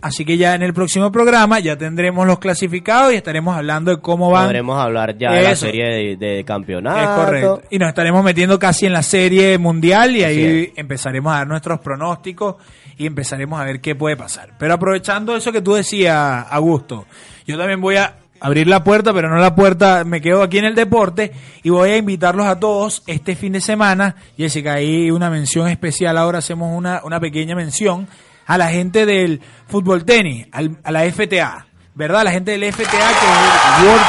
[0.02, 4.02] Así que ya en el próximo programa ya tendremos los clasificados y estaremos hablando de
[4.02, 4.46] cómo van.
[4.46, 5.66] Podremos hablar ya de la Eso.
[5.66, 7.00] serie de, de campeonato.
[7.00, 7.62] Es correcto.
[7.70, 11.48] Y nos estaremos metiendo casi en la serie mundial y Así ahí empezaremos a dar
[11.48, 12.56] nuestros pronósticos
[12.98, 14.52] y empezaremos a ver qué puede pasar.
[14.58, 17.06] Pero aprovechando eso que tú decías, Augusto,
[17.46, 20.66] yo también voy a abrir la puerta, pero no la puerta, me quedo aquí en
[20.66, 24.16] el deporte y voy a invitarlos a todos este fin de semana.
[24.38, 28.08] Jessica, hay una mención especial, ahora hacemos una, una pequeña mención
[28.50, 32.24] a la gente del fútbol tenis, al- a la FTA, ¿verdad?
[32.24, 34.06] La gente del FTA, que es el World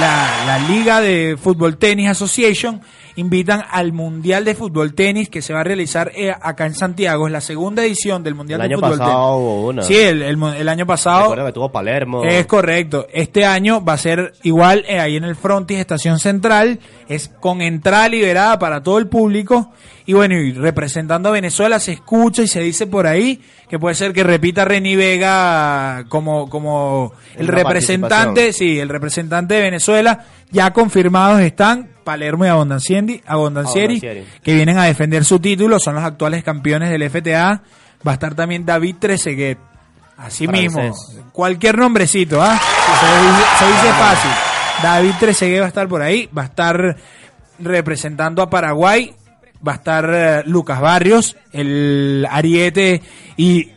[0.00, 2.80] la, la Liga de Fútbol Tenis Association
[3.16, 7.26] invitan al Mundial de Fútbol Tenis que se va a realizar eh, acá en Santiago.
[7.26, 9.36] Es la segunda edición del Mundial El de año Fútbol pasado Tenis.
[9.42, 9.82] hubo una.
[9.82, 11.20] Sí, el, el el año pasado.
[11.24, 12.24] Recuerdo que tuvo Palermo.
[12.24, 13.06] Es correcto.
[13.12, 16.78] Este año va a ser igual eh, ahí en el Frontis Estación Central.
[17.06, 19.72] Es con entrada liberada para todo el público.
[20.04, 23.94] Y bueno, y representando a Venezuela se escucha y se dice por ahí que puede
[23.94, 30.26] ser que repita Reni Vega como, como el Una representante, sí, el representante de Venezuela.
[30.50, 34.26] Ya confirmados están Palermo y Abondancieri, Abondancieri, Abondancieri.
[34.42, 37.62] que vienen a defender su título, son los actuales campeones del FTA.
[38.06, 39.58] Va a estar también David Trezeguet.
[40.16, 40.74] Así Francés.
[40.74, 42.58] mismo, cualquier nombrecito, ¿ah?
[42.58, 44.30] Se, dice, se dice fácil.
[44.82, 46.96] David Trezeguet va a estar por ahí, va a estar
[47.58, 49.14] representando a Paraguay,
[49.66, 53.02] va a estar eh, Lucas Barrios, el ariete
[53.36, 53.70] y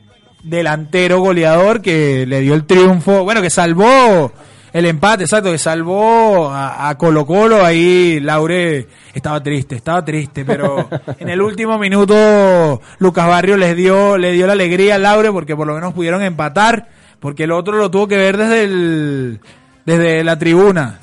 [0.43, 4.31] delantero goleador que le dio el triunfo, bueno, que salvó
[4.73, 10.43] el empate, exacto, que salvó a, a Colo Colo, ahí Laure estaba triste, estaba triste,
[10.43, 15.31] pero en el último minuto Lucas Barrios les dio, le dio la alegría a Laure
[15.31, 19.39] porque por lo menos pudieron empatar, porque el otro lo tuvo que ver desde el,
[19.85, 20.99] desde la tribuna.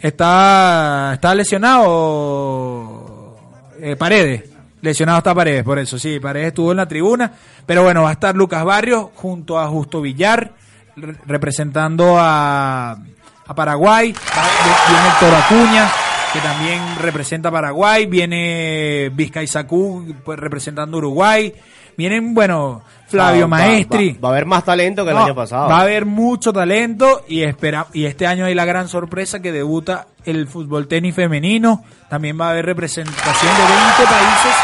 [0.00, 2.99] Está, está lesionado
[3.82, 4.44] eh, Paredes.
[4.82, 7.30] Lesionado está Paredes, por eso, sí, Paredes estuvo en la tribuna.
[7.66, 10.52] Pero bueno, va a estar Lucas Barrios junto a Justo Villar,
[10.96, 12.92] re- representando a,
[13.46, 14.14] a Paraguay.
[14.88, 15.90] Viene Toro Acuña,
[16.32, 18.06] que también representa a Paraguay.
[18.06, 19.46] Viene Vizcay
[20.24, 21.54] pues, representando a Uruguay.
[22.00, 24.12] Vienen, bueno, Flavio Maestri.
[24.12, 25.68] Va, va a haber más talento que el No, año pasado.
[25.68, 29.52] Va a haber mucho talento y espera y este año hay la gran sorpresa que
[29.52, 31.84] debuta el fútbol tenis femenino.
[32.08, 34.54] También va a haber representación de 20 países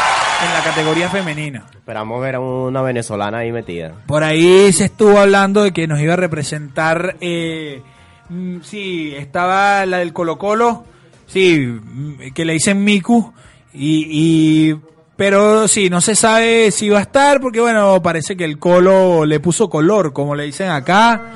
[0.47, 1.65] en la categoría femenina.
[1.71, 3.93] Esperamos ver a una venezolana ahí metida.
[4.07, 7.83] Por ahí se estuvo hablando de que nos iba a representar, eh,
[8.29, 10.85] mm, sí, estaba la del Colo Colo,
[11.27, 13.31] sí, mm, que le dicen Miku,
[13.73, 14.75] y, y,
[15.17, 19.25] pero sí, no se sabe si va a estar, porque bueno, parece que el Colo
[19.25, 21.33] le puso color, como le dicen acá,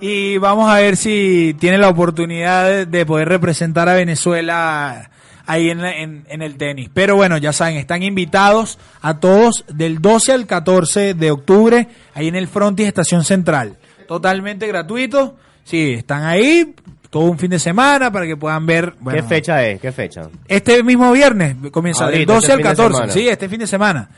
[0.00, 5.10] y vamos a ver si tiene la oportunidad de, de poder representar a Venezuela
[5.46, 6.90] ahí en, en, en el tenis.
[6.92, 12.26] Pero bueno, ya saben, están invitados a todos del 12 al 14 de octubre, ahí
[12.26, 13.76] en el Frontis Estación Central.
[14.08, 15.36] Totalmente gratuito.
[15.64, 16.74] Sí, están ahí
[17.12, 18.94] todo un fin de semana para que puedan ver.
[18.98, 19.78] bueno, ¿Qué fecha es?
[19.78, 20.30] ¿Qué fecha?
[20.48, 22.94] Este mismo viernes comienza del Ahorita, 12 este al fin de 14.
[22.94, 23.12] semana.
[23.12, 24.08] Sí, este fin de semana.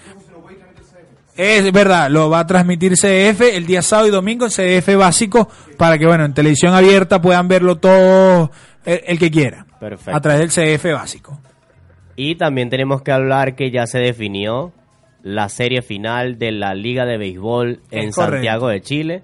[1.37, 5.49] Es verdad, lo va a transmitir CDF el día sábado y domingo en CDF básico
[5.77, 8.53] para que, bueno, en televisión abierta puedan verlo todo
[8.85, 9.67] el, el que quiera.
[9.81, 10.17] Perfecto.
[10.17, 11.41] A través del CDF básico.
[12.15, 14.73] Y también tenemos que hablar que ya se definió
[15.25, 18.35] la serie final de la Liga de Béisbol en correcto.
[18.35, 19.23] Santiago de Chile,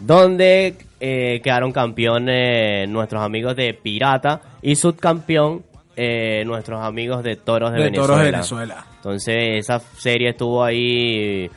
[0.00, 5.62] donde eh, quedaron campeones nuestros amigos de Pirata y subcampeón
[5.96, 8.06] eh, nuestros amigos de Toros de, De Venezuela.
[8.06, 8.86] Toros de Venezuela.
[8.96, 11.50] Entonces esa serie estuvo ahí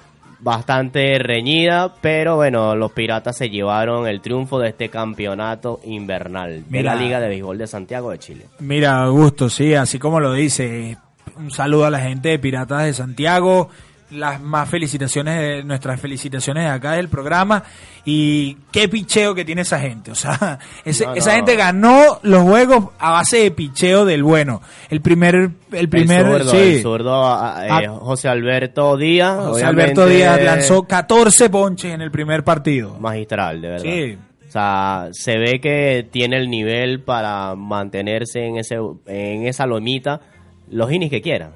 [0.44, 6.78] bastante reñida, pero bueno, los Piratas se llevaron el triunfo de este campeonato invernal de
[6.78, 6.96] Mira.
[6.96, 8.46] la Liga de Béisbol de Santiago de Chile.
[8.60, 10.98] Mira, Augusto, sí, así como lo dice.
[11.38, 13.70] Un saludo a la gente de Piratas de Santiago.
[14.14, 17.64] Las más felicitaciones, de- nuestras felicitaciones de acá del programa.
[18.06, 20.12] Y qué picheo que tiene esa gente.
[20.12, 24.62] O sea, ese- No, esa gente ganó los juegos a base de picheo del bueno.
[24.90, 26.58] El primer, el primer, el zurdo, sí.
[26.76, 27.88] el zurdo, eh.
[27.88, 29.38] José Alberto Díaz.
[29.38, 32.98] José Alberto Díaz lanzó 14 ponches en el primer partido.
[33.00, 33.84] magistral, de verdad.
[33.84, 34.18] Sí.
[34.48, 38.76] O sea, se ve que tiene el nivel para mantenerse en ese
[39.08, 40.22] en esa lomita
[40.70, 41.52] los innings que quiera.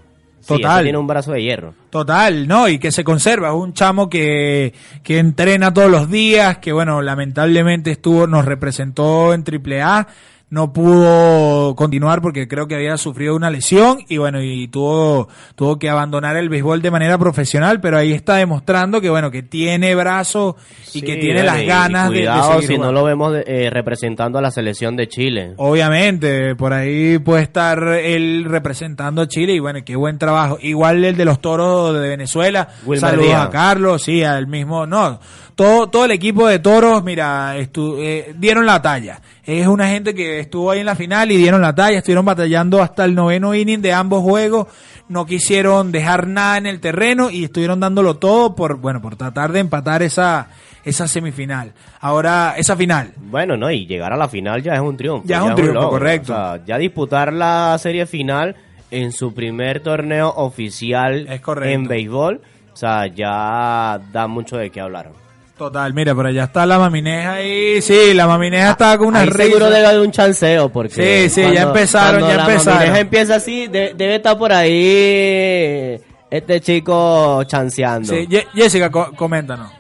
[0.48, 0.84] Total.
[0.84, 1.74] tiene un brazo de hierro.
[1.90, 2.68] Total, ¿no?
[2.68, 3.50] Y que se conserva.
[3.50, 9.34] Es un chamo que, que entrena todos los días, que bueno, lamentablemente estuvo, nos representó
[9.34, 10.08] en AAA,
[10.50, 15.78] no pudo continuar porque creo que había sufrido una lesión y bueno, y tuvo, tuvo
[15.78, 19.94] que abandonar el béisbol de manera profesional, pero ahí está demostrando que bueno, que tiene
[19.94, 20.56] brazo
[20.94, 24.38] y que tiene las ganas de- de, Cuidado seguir si no lo vemos eh, representando
[24.40, 25.54] a la selección de Chile.
[25.58, 30.58] Obviamente, por ahí puede estar él representando a Chile y bueno, qué buen trabajo.
[30.62, 32.70] Igual el de los toros de Venezuela.
[32.86, 33.46] Wilmer Saludos Díaz.
[33.48, 35.20] a Carlos, sí, al mismo, no,
[35.58, 39.20] todo, todo el equipo de toros, mira, estu- eh, dieron la talla.
[39.44, 42.80] Es una gente que estuvo ahí en la final y dieron la talla, estuvieron batallando
[42.82, 44.68] hasta el noveno inning de ambos juegos,
[45.10, 49.52] no quisieron dejar nada en el terreno y estuvieron dándolo todo por, bueno, por tratar
[49.52, 50.50] de empatar esa,
[50.86, 51.74] esa semifinal.
[52.02, 53.14] Ahora, esa final.
[53.18, 55.28] Bueno, no, y llegar a la final ya es un triunfo.
[55.28, 56.34] Ya es un triunfo, correcto.
[56.34, 58.56] O sea, ya disputar la serie final
[58.92, 61.74] en su primer torneo oficial Es correcto.
[61.74, 62.42] en béisbol,
[62.74, 65.10] o sea, ya da mucho de qué hablar.
[65.58, 67.82] Total, mira, por allá está la mamineja ahí.
[67.82, 71.52] Sí, la mamineja estaba con una Ahí seguro debe haber un chanceo porque Sí, sí,
[71.52, 72.76] ya empezaron, ya la empezaron.
[72.80, 78.08] mamineja empieza así, de- debe estar por ahí este chico chanceando.
[78.14, 79.72] Sí, Ye- Jessica, co- coméntanos.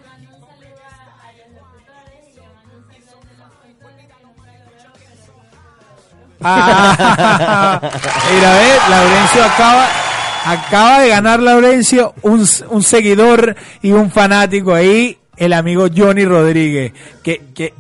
[6.42, 7.80] Ah,
[8.34, 9.88] mira, ve, Laurencio acaba
[10.46, 16.94] Acaba de ganar Laurencio un, un seguidor y un fanático ahí, el amigo Johnny Rodríguez.
[17.24, 17.74] Que, que,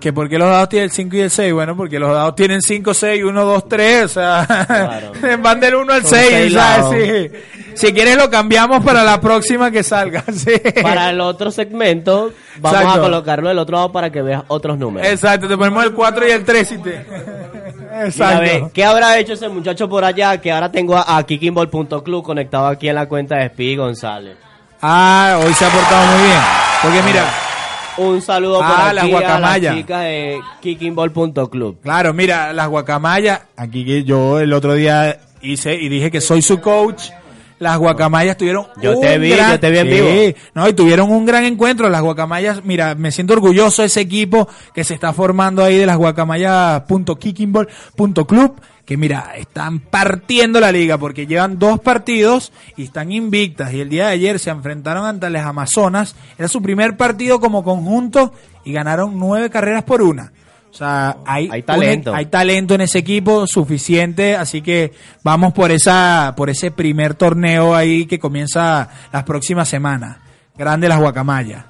[0.00, 2.60] que porque los dados tienen el 5 y el 6, bueno, porque los dados tienen
[2.60, 5.12] 5, 6, 1, 2, 3, o sea, Claro.
[5.42, 7.30] van del 1 al Son 6, seis ¿sabes?
[7.32, 7.38] Sí.
[7.74, 10.52] Si quieres lo cambiamos para la próxima que salga, sí.
[10.82, 13.00] Para el otro segmento, vamos Exacto.
[13.00, 15.08] a colocarlo del otro lado para que veas otros números.
[15.10, 17.06] Exacto, te ponemos el 4 y el 3 y te...
[18.04, 18.70] Exacto.
[18.72, 20.40] ¿Qué habrá hecho ese muchacho por allá?
[20.40, 21.22] Que ahora tengo a, a
[22.22, 24.36] conectado aquí en la cuenta de Speedy González.
[24.82, 26.38] Ah, hoy se ha portado muy bien.
[26.82, 27.24] Porque mira,
[27.96, 29.62] Un saludo Ah, aquí las a guacamayas.
[29.74, 31.80] las chicas de Kickingball.club.
[31.82, 36.42] Claro, mira, las guacamayas, aquí que yo el otro día hice y dije que soy
[36.42, 37.10] su coach.
[37.60, 40.08] Las guacamayas tuvieron Yo un te vi, gran- yo te vi en Sí, vivo.
[40.54, 41.88] No, y tuvieron un gran encuentro.
[41.88, 45.86] Las guacamayas, mira, me siento orgulloso de ese equipo que se está formando ahí de
[45.86, 48.60] las guacamayas.kickingball.club.
[48.84, 53.72] Que mira, están partiendo la liga porque llevan dos partidos y están invictas.
[53.72, 56.14] Y el día de ayer se enfrentaron ante las Amazonas.
[56.38, 60.32] Era su primer partido como conjunto y ganaron nueve carreras por una.
[60.74, 62.10] O sea, hay, Hay talento.
[62.10, 67.14] un- hay talento en ese equipo suficiente, así que vamos por esa, por ese primer
[67.14, 70.16] torneo ahí que comienza las próximas semanas.
[70.56, 71.64] Grande las guacamayas.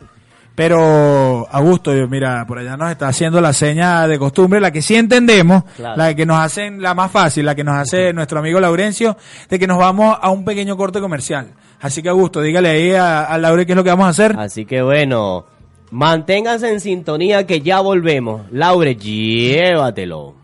[0.55, 4.83] Pero, Augusto, yo- mira, por allá nos está haciendo la seña de costumbre, la que
[4.83, 5.97] sí entendemos, Claro.
[5.97, 9.17] la que nos hacen, la más fácil, la que nos hace nuestro amigo Laurencio,
[9.51, 11.49] de que nos vamos a un pequeño corte comercial.
[11.81, 14.37] Así que, Augusto, dígale ahí a, a Laure qué es lo que vamos a hacer.
[14.38, 15.45] Así que bueno,
[15.94, 18.50] manténganse en sintonía que ya volvemos.
[18.50, 20.35] Laure, llévatelo.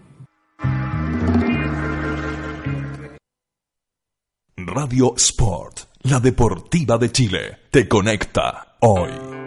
[4.56, 9.39] Radio Sport, la deportiva de Chile, te conecta hoy.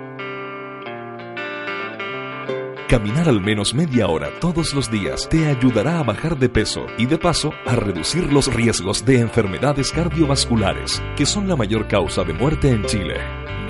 [2.94, 7.08] Caminar al menos media hora todos los días te ayudará a bajar de peso y
[7.08, 12.34] de paso a reducir los riesgos de enfermedades cardiovasculares, que son la mayor causa de
[12.34, 13.16] muerte en Chile.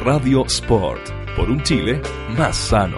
[0.03, 2.01] Radio Sport, por un Chile
[2.38, 2.97] más sano.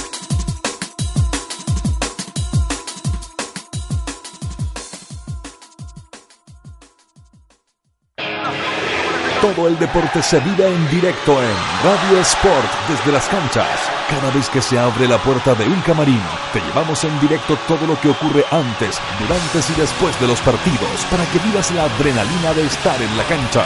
[9.41, 13.89] Todo el deporte se vive en directo en Radio Sport desde las canchas.
[14.07, 16.21] Cada vez que se abre la puerta de un camarín,
[16.53, 21.07] te llevamos en directo todo lo que ocurre antes, durante y después de los partidos
[21.09, 23.65] para que vivas la adrenalina de estar en la cancha.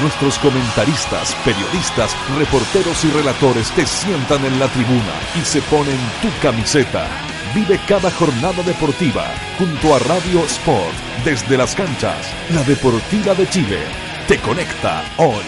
[0.00, 6.30] Nuestros comentaristas, periodistas, reporteros y relatores te sientan en la tribuna y se ponen tu
[6.42, 7.06] camiseta.
[7.54, 12.34] Vive cada jornada deportiva junto a Radio Sport desde las canchas.
[12.50, 15.42] La Deportiva de Chile te conecta hoy.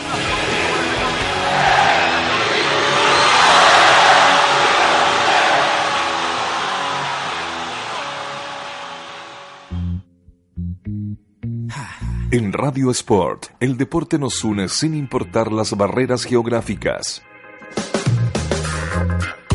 [12.30, 17.22] En Radio Sport, el deporte nos une sin importar las barreras geográficas.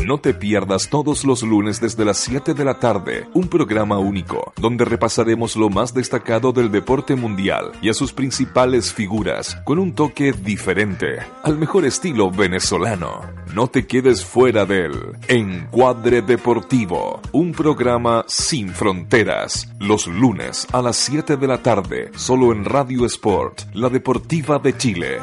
[0.04, 4.52] No te pierdas todos los lunes desde las 7 de la tarde, un programa único,
[4.56, 9.94] donde repasaremos lo más destacado del deporte mundial y a sus principales figuras, con un
[9.94, 13.20] toque diferente, al mejor estilo venezolano.
[13.54, 14.94] No te quedes fuera del
[15.28, 22.52] Encuadre Deportivo, un programa sin fronteras, los lunes a las 7 de la tarde, solo
[22.52, 25.18] en Radio Sport, la deportiva de Chile.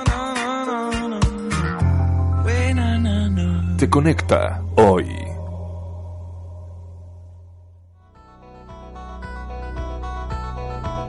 [3.78, 5.06] Te conecta hoy.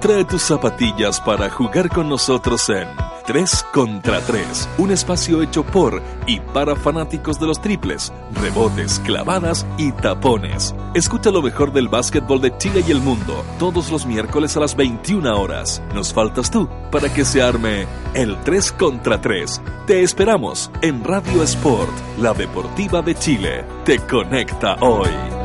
[0.01, 2.87] Trae tus zapatillas para jugar con nosotros en
[3.29, 9.67] 3 contra 3, un espacio hecho por y para fanáticos de los triples, rebotes, clavadas
[9.77, 10.75] y tapones.
[10.95, 14.75] Escucha lo mejor del básquetbol de Chile y el mundo todos los miércoles a las
[14.75, 15.83] 21 horas.
[15.95, 19.61] Nos faltas tú para que se arme el 3 contra 3.
[19.87, 23.67] Te esperamos en Radio Sport, la deportiva de Chile.
[23.85, 25.38] Te conecta hoy.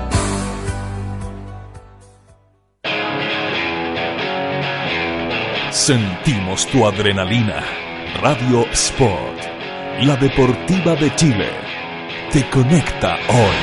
[5.84, 7.62] Sentimos tu adrenalina.
[8.22, 9.38] Radio Sport,
[10.00, 11.50] la deportiva de Chile,
[12.32, 13.58] te conecta hoy.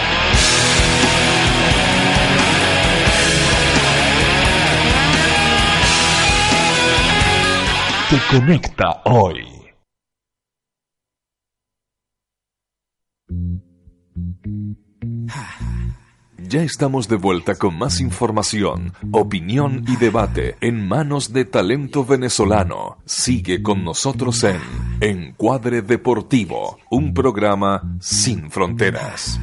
[8.11, 9.47] Te conecta hoy.
[16.49, 22.99] Ya estamos de vuelta con más información, opinión y debate en manos de talento venezolano.
[23.05, 24.61] Sigue con nosotros en
[25.01, 29.41] Encuadre Deportivo, un programa sin fronteras.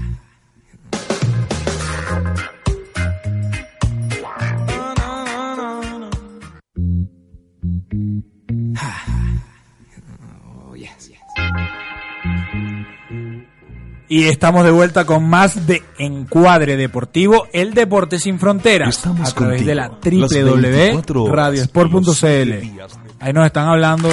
[14.10, 19.36] Y estamos de vuelta con más de Encuadre Deportivo, el deporte sin fronteras, Estamos a
[19.36, 22.54] través de la contigo, las 24 horas, www.radiosport.cl.
[23.20, 24.10] Ahí nos están hablando.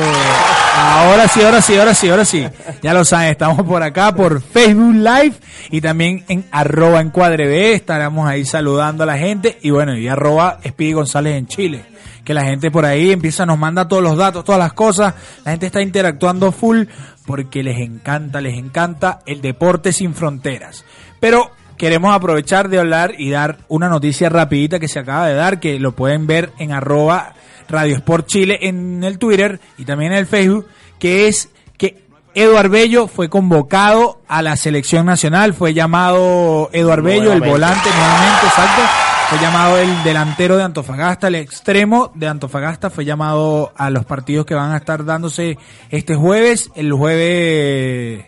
[0.77, 2.45] Ahora sí, ahora sí, ahora sí, ahora sí.
[2.83, 5.35] Ya lo saben, estamos por acá por Facebook Live
[5.71, 7.75] y también en arroba encuadre B.
[7.75, 11.94] Estaremos ahí saludando a la gente y bueno, y arroba Speedy González en Chile.
[12.25, 15.15] Que la gente por ahí empieza, nos manda todos los datos, todas las cosas.
[15.45, 16.85] La gente está interactuando full
[17.27, 20.85] porque les encanta, les encanta el deporte sin fronteras.
[21.21, 25.61] Pero queremos aprovechar de hablar y dar una noticia rapidita que se acaba de dar,
[25.61, 27.35] que lo pueden ver en arroba
[27.69, 30.67] Radio Sport Chile en el Twitter y también en el Facebook,
[30.99, 32.05] que es que
[32.35, 38.47] Eduard Bello fue convocado a la selección nacional, fue llamado Eduard Bello, el volante nuevamente,
[38.47, 38.83] exacto,
[39.29, 44.45] fue llamado el delantero de Antofagasta, el extremo de Antofagasta, fue llamado a los partidos
[44.45, 45.59] que van a estar dándose
[45.91, 48.27] este jueves, el jueves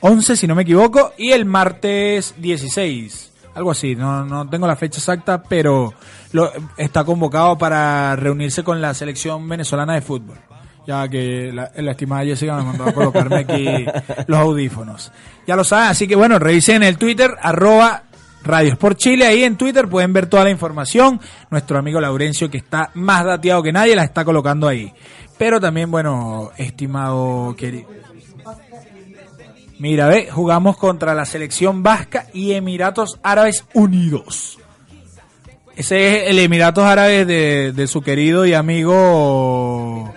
[0.00, 3.32] 11, si no me equivoco, y el martes 16.
[3.54, 5.94] Algo así, no, no tengo la fecha exacta, pero
[6.32, 10.38] lo, está convocado para reunirse con la selección venezolana de fútbol.
[10.86, 13.86] Ya que la, la estimada Jessica me mandó a colocarme aquí
[14.26, 15.12] los audífonos.
[15.46, 18.02] Ya lo saben, así que bueno, revisen el Twitter, arroba
[18.44, 21.20] Radio Sport Chile, ahí en Twitter pueden ver toda la información.
[21.50, 24.92] Nuestro amigo Laurencio, que está más dateado que nadie, la está colocando ahí.
[25.38, 27.88] Pero también, bueno, estimado querido.
[29.78, 34.58] Mira, ve, jugamos contra la selección vasca y Emiratos Árabes Unidos.
[35.74, 40.14] Ese es el Emiratos Árabes de, de su querido y amigo.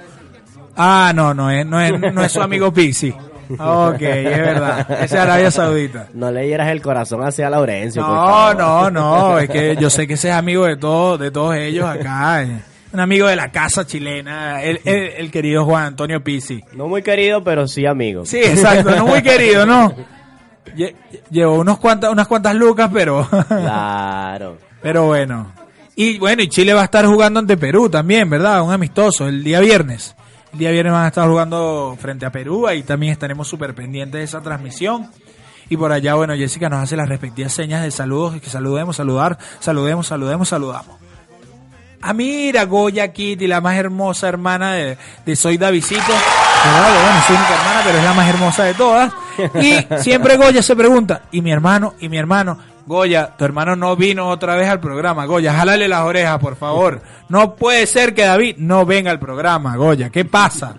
[0.76, 3.14] Ah, no, no es, no es, no es su amigo Pixi.
[3.50, 4.92] Ok, es verdad.
[4.92, 6.08] Ese es Arabia Saudita.
[6.14, 8.02] No le dieras el corazón hacia Laurencio.
[8.02, 11.56] No, no, no, es que yo sé que ese es amigo de todos, de todos
[11.56, 12.44] ellos acá.
[12.44, 12.60] eh.
[12.94, 16.64] Un amigo de la casa chilena, el, el, el querido Juan Antonio Pizzi.
[16.74, 18.26] No muy querido, pero sí amigo.
[18.26, 19.94] Sí, exacto, no muy querido, ¿no?
[20.76, 20.96] Lle-
[21.30, 24.58] Llevó unos cuantas, unas cuantas lucas, pero, Claro.
[24.82, 25.52] pero bueno.
[25.96, 28.62] Y bueno, y Chile va a estar jugando ante Perú también, ¿verdad?
[28.62, 30.16] Un amistoso, el día viernes.
[30.54, 34.20] El día viernes van a estar jugando frente a Perú, ahí también estaremos súper pendientes
[34.20, 35.10] de esa transmisión.
[35.70, 39.38] Y por allá, bueno, Jessica nos hace las respectivas señas de saludos, que saludemos, saludar,
[39.60, 40.98] saludemos, saludemos, saludamos.
[42.02, 45.96] Ah, mira, Goya Kitty, la más hermosa hermana de, de Soy Davidito.
[45.98, 47.02] ¿Verdad?
[47.04, 49.14] Bueno, su única hermana, pero es la más hermosa de todas.
[49.62, 51.96] Y siempre Goya se pregunta, ¿y mi hermano?
[52.00, 52.58] ¿Y mi hermano?
[52.88, 55.26] Goya, tu hermano no vino otra vez al programa.
[55.26, 57.02] Goya, jálale las orejas, por favor.
[57.30, 60.10] No puede ser que David no venga al programa, Goya.
[60.10, 60.76] ¿Qué pasa?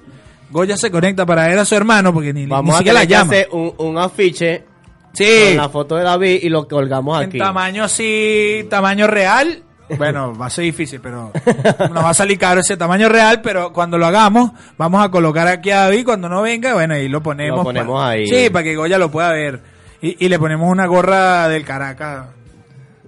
[0.50, 3.04] Goya se conecta para ver a su hermano porque ni, ni Vamos a siquiera la
[3.04, 3.30] llama.
[3.32, 4.64] hacer un, un afiche
[5.12, 7.38] Sí, con la foto de David y lo colgamos en aquí.
[7.38, 9.62] tamaño así, tamaño real.
[9.98, 11.32] Bueno, va a ser difícil, pero
[11.92, 15.46] nos va a salir caro ese tamaño real, pero cuando lo hagamos, vamos a colocar
[15.48, 17.58] aquí a David cuando no venga, bueno, ahí lo ponemos.
[17.58, 18.26] Lo ponemos pa- ahí.
[18.26, 19.60] Sí, para que Goya lo pueda ver.
[20.00, 22.26] Y, y le ponemos una gorra del Caracas.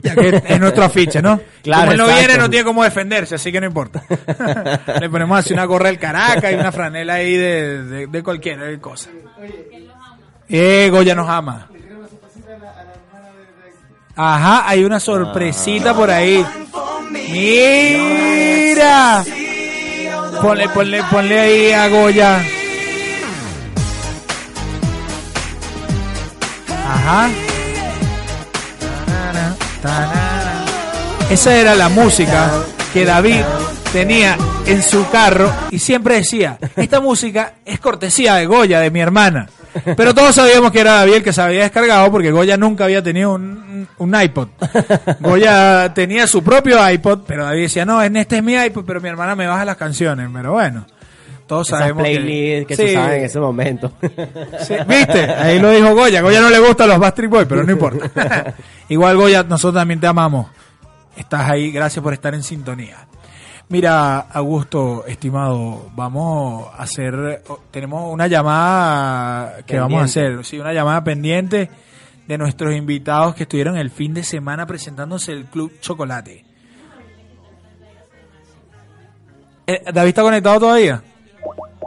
[0.03, 1.39] Ya que es nuestro afiche, ¿no?
[1.63, 2.27] Claro, Como él no exacto.
[2.27, 4.03] viene, no tiene cómo defenderse, así que no importa.
[5.01, 8.81] le ponemos así una gorra del Caracas y una franela ahí de, de, de cualquier
[8.81, 9.11] cosa.
[10.49, 11.69] Eh, Goya nos ama.
[14.17, 16.45] Ajá, hay una sorpresita por ahí.
[17.11, 19.23] Mira.
[20.41, 22.43] Ponle, ponle, ponle ahí a Goya.
[26.91, 27.31] Ajá.
[31.31, 32.51] Esa era la música
[32.93, 33.43] que David
[33.93, 34.37] tenía
[34.67, 39.49] en su carro y siempre decía, esta música es cortesía de Goya, de mi hermana.
[39.97, 43.03] Pero todos sabíamos que era David el que se había descargado porque Goya nunca había
[43.03, 44.49] tenido un, un iPod.
[45.21, 49.01] Goya tenía su propio iPod, pero David decía, no, en este es mi iPod, pero
[49.01, 50.29] mi hermana me baja las canciones.
[50.33, 50.87] Pero bueno,
[51.51, 52.11] todos Esas sabemos que...
[52.11, 53.93] playlists que, Sí, se usaban en ese momento.
[54.61, 55.25] Sí, ¿Viste?
[55.33, 56.21] Ahí lo dijo Goya.
[56.21, 58.55] Goya no le gustan los Backstreet Boys, pero no importa.
[58.89, 60.47] Igual, Goya, nosotros también te amamos.
[61.17, 62.99] Estás ahí, gracias por estar en sintonía.
[63.69, 70.57] Mira, Augusto, estimado, vamos a hacer, oh, tenemos una llamada que vamos a hacer, sí,
[70.61, 71.69] una llamada pendiente
[72.29, 76.45] de nuestros invitados que estuvieron el fin de semana presentándose el Club Chocolate.
[79.67, 81.03] Eh, ¿David está conectado todavía?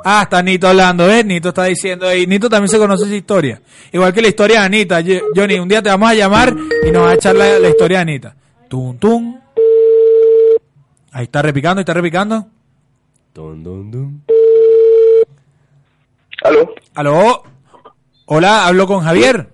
[0.04, 1.26] Ah, está Nito hablando, ¿ves?
[1.26, 2.28] Nito está diciendo ahí.
[2.28, 3.62] Nito también se conoce esa historia.
[3.92, 5.02] Igual que la historia de Anita.
[5.36, 6.54] Johnny, un día te vamos a llamar
[6.86, 8.36] y nos va a echar la, la historia de Anita.
[8.68, 9.40] Tum, tum.
[11.12, 12.48] Ahí está repicando, ahí está repicando.
[13.34, 14.24] Dun, dun, dun.
[16.44, 16.74] ¿Aló?
[16.96, 17.44] Aló.
[18.26, 19.48] Hola, hablo con Javier.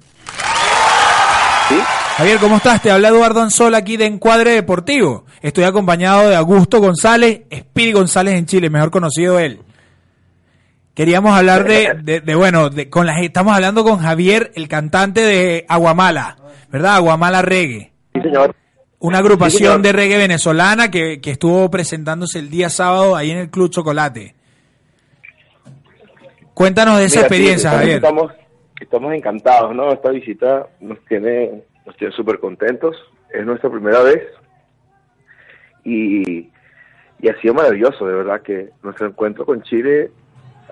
[1.67, 1.75] ¿Sí?
[2.17, 2.81] Javier, ¿cómo estás?
[2.81, 5.25] Te habla Eduardo Anzola aquí de Encuadre Deportivo.
[5.41, 9.61] Estoy acompañado de Augusto González, Spiri González en Chile, mejor conocido él.
[10.99, 15.21] Queríamos hablar de, de, de, bueno, de, con la, estamos hablando con Javier, el cantante
[15.21, 16.35] de Aguamala,
[16.69, 16.95] ¿verdad?
[16.95, 17.93] Aguamala Reggae.
[18.13, 18.53] Sí, señor.
[18.99, 19.81] Una Sí, agrupación señor.
[19.81, 24.35] de reggae venezolana que, que estuvo presentándose el día sábado ahí en el Club Chocolate.
[26.53, 27.95] Cuéntanos de esa Mira, experiencia, Javier.
[27.95, 28.33] Estamos,
[28.81, 29.93] estamos encantados, ¿no?
[29.93, 32.97] Esta visita nos tiene, nos tiene súper contentos.
[33.33, 34.21] Es nuestra primera vez.
[35.85, 36.49] Y,
[37.21, 40.11] y ha sido maravilloso, de verdad, que nuestro encuentro con Chile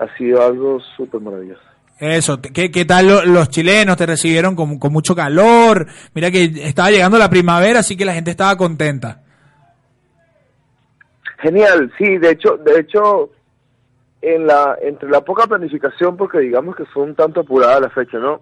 [0.00, 1.60] ha sido algo súper maravilloso.
[1.98, 3.96] Eso, ¿qué, qué tal lo- los chilenos?
[3.96, 5.86] ¿Te recibieron con, con mucho calor?
[6.14, 9.22] Mira que estaba llegando la primavera, así que la gente estaba contenta.
[11.40, 13.30] Genial, sí, de hecho, de hecho,
[14.22, 18.18] en la, entre la poca planificación, porque digamos que fue un tanto apurada la fecha,
[18.18, 18.40] ¿no?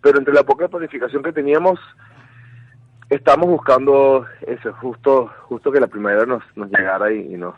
[0.00, 1.80] Pero entre la poca planificación que teníamos,
[3.10, 7.54] estamos buscando eso, justo, justo que la primavera nos, nos llegara y, y nos,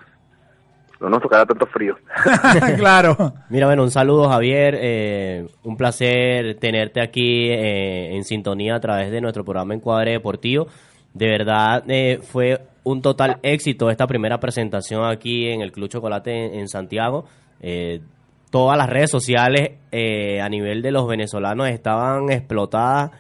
[1.00, 1.96] no nos tocara tanto frío.
[2.76, 3.34] claro.
[3.48, 9.10] Mira, bueno, un saludo Javier, eh, un placer tenerte aquí eh, en sintonía a través
[9.10, 10.66] de nuestro programa Encuadre Deportivo.
[11.12, 16.46] De verdad eh, fue un total éxito esta primera presentación aquí en el Club Chocolate
[16.46, 17.24] en, en Santiago.
[17.60, 18.00] Eh,
[18.50, 23.10] todas las redes sociales eh, a nivel de los venezolanos estaban explotadas,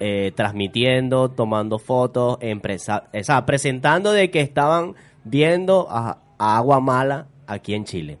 [0.00, 6.80] eh, transmitiendo, tomando fotos, empresa, o sea, presentando de que estaban viendo a, a Agua
[6.80, 8.18] Mala aquí en Chile.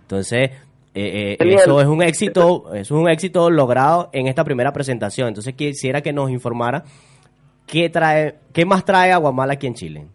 [0.00, 0.50] Entonces,
[0.94, 5.28] eh, eh, eso es un éxito, es un éxito logrado en esta primera presentación.
[5.28, 6.84] Entonces quisiera que nos informara
[7.66, 10.06] qué trae, qué más trae Aguamala aquí en Chile.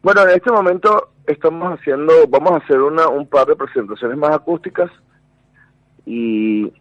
[0.00, 4.30] Bueno, en este momento estamos haciendo, vamos a hacer una, un par de presentaciones más
[4.30, 4.92] acústicas
[6.06, 6.72] y,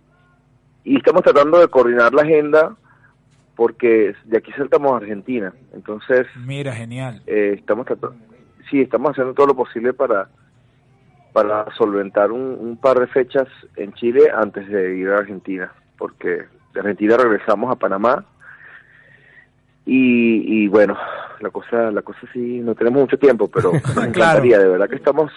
[0.84, 2.78] y estamos tratando de coordinar la agenda
[3.58, 5.52] porque de aquí saltamos a Argentina.
[5.74, 7.22] Entonces, Mira, genial.
[7.28, 8.16] eh, estamos tratando,
[8.70, 10.30] sí, estamos haciendo todo lo posible para
[11.34, 16.46] para solventar un, un par de fechas en Chile antes de ir a Argentina, porque
[16.74, 18.24] de Argentina regresamos a Panamá
[19.86, 20.98] y, y bueno,
[21.40, 24.08] la cosa la cosa sí, no tenemos mucho tiempo, pero nos Claro.
[24.08, 25.32] encantaría, de verdad que estamos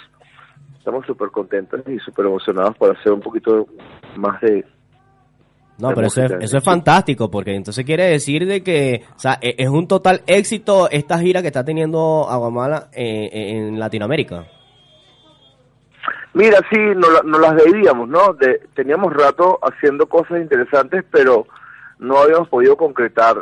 [0.78, 3.66] estamos súper contentos y súper emocionados por hacer un poquito
[4.16, 4.64] más de
[5.80, 9.38] No, pero eso es, eso es fantástico, porque entonces quiere decir de que o sea,
[9.40, 14.44] e- es un total éxito esta gira que está teniendo Aguamala eh, en Latinoamérica.
[16.32, 18.32] Mira, sí, no, la- no las veíamos, ¿no?
[18.34, 21.46] De- teníamos rato haciendo cosas interesantes, pero
[21.98, 23.36] no habíamos podido concretar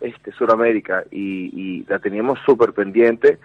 [0.00, 1.50] este Sudamérica y,
[1.80, 3.38] y la teníamos súper pendiente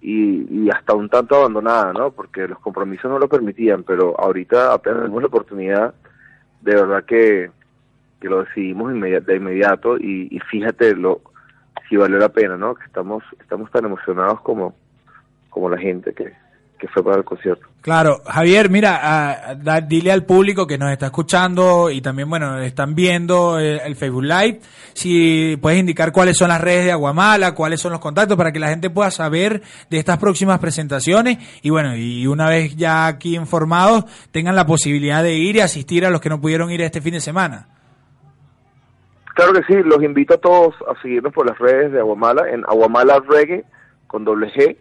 [0.00, 2.10] y, y hasta un tanto abandonada, ¿no?
[2.10, 5.94] Porque los compromisos no lo permitían, pero ahorita apenas tenemos la oportunidad,
[6.62, 7.50] de verdad que,
[8.20, 11.20] que lo decidimos de inmediato y, y fíjate lo
[11.88, 12.74] si valió la pena, ¿no?
[12.74, 14.74] Que estamos estamos tan emocionados como
[15.50, 16.32] como la gente que,
[16.82, 17.64] que fue para el concierto.
[17.80, 22.58] Claro, Javier, mira, ah, da- dile al público que nos está escuchando y también, bueno,
[22.58, 24.58] están viendo el, el Facebook Live,
[24.92, 28.58] si puedes indicar cuáles son las redes de Aguamala, cuáles son los contactos para que
[28.58, 33.36] la gente pueda saber de estas próximas presentaciones y bueno, y una vez ya aquí
[33.36, 37.00] informados, tengan la posibilidad de ir y asistir a los que no pudieron ir este
[37.00, 37.68] fin de semana.
[39.36, 42.64] Claro que sí, los invito a todos a seguirnos por las redes de Aguamala, en
[42.64, 43.64] Aguamala Reggae,
[44.08, 44.76] con doble G,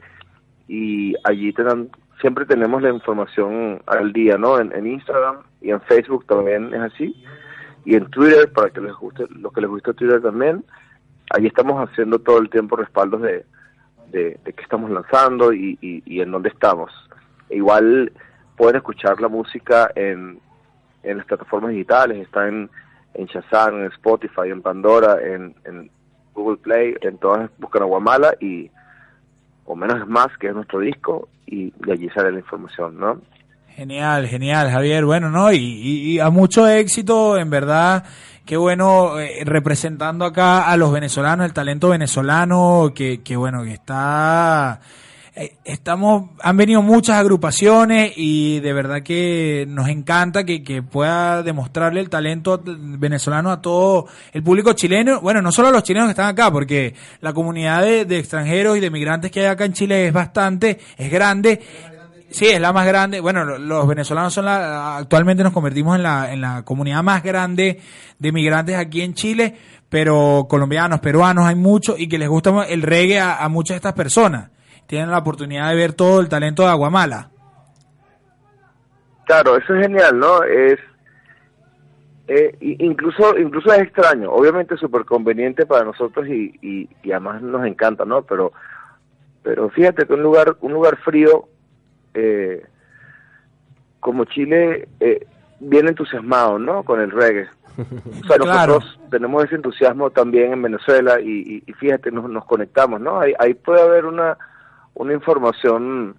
[0.67, 1.89] y allí tengan,
[2.19, 4.59] siempre tenemos la información al día, ¿no?
[4.59, 7.23] En, Instagram y en Facebook también es así,
[7.85, 10.63] y en Twitter, para que les guste, los que les guste Twitter también,
[11.31, 13.45] allí estamos haciendo todo el tiempo respaldos de,
[14.11, 16.91] de, de qué estamos lanzando y, y, en dónde estamos.
[17.49, 18.11] Igual
[18.55, 20.39] pueden escuchar la música en,
[21.03, 22.69] en las plataformas digitales, está en,
[23.13, 25.89] en Shazam, en Spotify, en Pandora, en,
[26.33, 28.71] Google Play, en todas buscan Aguamala y
[29.65, 33.21] o menos es más que es nuestro disco y de allí sale la información, ¿no?
[33.75, 35.05] Genial, genial, Javier.
[35.05, 35.51] Bueno, ¿no?
[35.51, 38.03] Y, y- y a mucho éxito, en verdad.
[38.45, 43.73] Qué bueno eh, representando acá a los venezolanos, el talento venezolano, que, que bueno, que
[43.73, 44.79] está...
[45.41, 51.43] eh, Estamos, han venido muchas agrupaciones y de verdad que nos encanta que, que pueda
[51.43, 55.21] demostrarle el talento venezolano a todo el público chileno.
[55.21, 58.77] Bueno, no solo a los chilenos que están acá, porque la comunidad de, de extranjeros
[58.77, 61.61] y de migrantes que hay acá en Chile es bastante, es grande.
[62.29, 63.19] Sí, es la más grande.
[63.19, 67.23] Bueno, lo- los venezolanos son la, actualmente nos convertimos en la, en la comunidad más
[67.23, 67.81] grande
[68.19, 69.53] de migrantes aquí en Chile,
[69.89, 73.93] pero colombianos, peruanos hay muchos y que les gusta el reggae a muchas de estas
[73.93, 74.49] personas.
[74.91, 77.29] Tienen la oportunidad de ver todo el talento de Aguamala.
[79.25, 80.43] Claro, eso es genial, ¿no?
[80.43, 80.77] Es
[82.27, 87.65] eh, incluso incluso es extraño, obviamente súper conveniente para nosotros y, y, y además nos
[87.65, 88.23] encanta, ¿no?
[88.23, 88.51] Pero
[89.43, 91.47] pero fíjate que un lugar un lugar frío
[92.13, 92.61] eh,
[94.01, 95.25] como Chile eh,
[95.61, 96.83] bien entusiasmado, ¿no?
[96.83, 97.47] Con el reggae.
[97.77, 98.73] O sea, Claro.
[98.73, 103.21] nosotros tenemos ese entusiasmo también en Venezuela y, y- y fíjate, nos, nos conectamos, ¿no?
[103.21, 104.37] Ahí, ahí puede haber una,
[104.95, 106.15] una información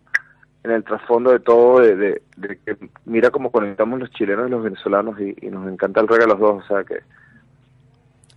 [0.64, 4.50] en el trasfondo de todo, de, de- de que mira cómo conectamos los chilenos y
[4.50, 7.00] los venezolanos y, y nos encanta el reggae a los dos, o sea que...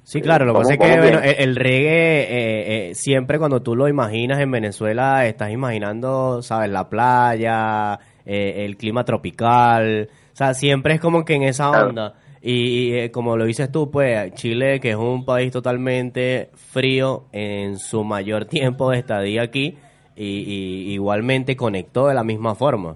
[0.04, 3.76] Sí, claro, lo que pasa es que bueno, el, reggae, eh, eh, siempre cuando tú
[3.76, 6.70] lo imaginas en Venezuela, estás imaginando, ¿sabes?
[6.70, 11.88] La playa, eh, el clima tropical, o sea, siempre es como que en esa Claro.
[11.90, 12.14] onda.
[12.40, 17.24] Y, y, eh, como lo dices tú, pues Chile, que es un país totalmente frío
[17.32, 19.76] en su mayor tiempo de estadía aquí,
[20.16, 22.96] y, y igualmente conectó de la misma forma.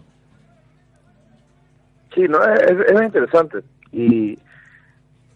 [2.16, 3.60] Sí, no, es, es interesante
[3.92, 4.40] y,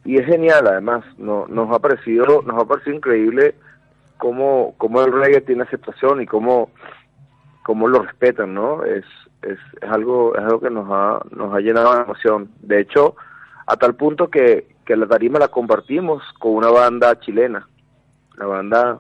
[0.05, 3.55] y es genial además, no, nos ha parecido nos ha parecido increíble
[4.17, 6.69] cómo, cómo el reggae tiene aceptación y cómo,
[7.63, 8.83] cómo lo respetan, ¿no?
[8.83, 9.05] Es,
[9.41, 12.49] es, es algo es algo que nos ha, nos ha llenado de emoción.
[12.61, 13.15] De hecho,
[13.67, 17.67] a tal punto que, que la tarima la compartimos con una banda chilena,
[18.37, 18.99] la banda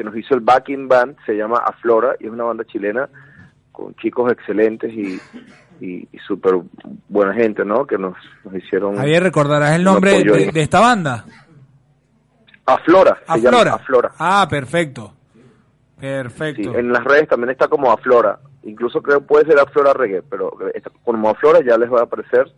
[0.00, 3.06] que nos hizo el backing band se llama Aflora y es una banda chilena
[3.70, 5.20] con chicos excelentes y,
[5.78, 6.54] y, y súper
[7.06, 7.86] buena gente, ¿no?
[7.86, 8.96] Que nos, nos hicieron...
[8.96, 11.26] Javier, ¿recordarás el nombre de, esta banda?
[12.64, 13.74] Aflora, se llama Aflora.
[13.74, 14.12] Aflora.
[14.18, 15.12] Ah, perfecto.
[15.34, 15.40] Sí,
[16.00, 16.78] Perfecto.
[16.78, 18.40] en las redes también está como Aflora.
[18.62, 20.50] Incluso creo que puede ser Aflora Reggae, pero
[21.04, 22.50] como Aflora ya les va a aparecer.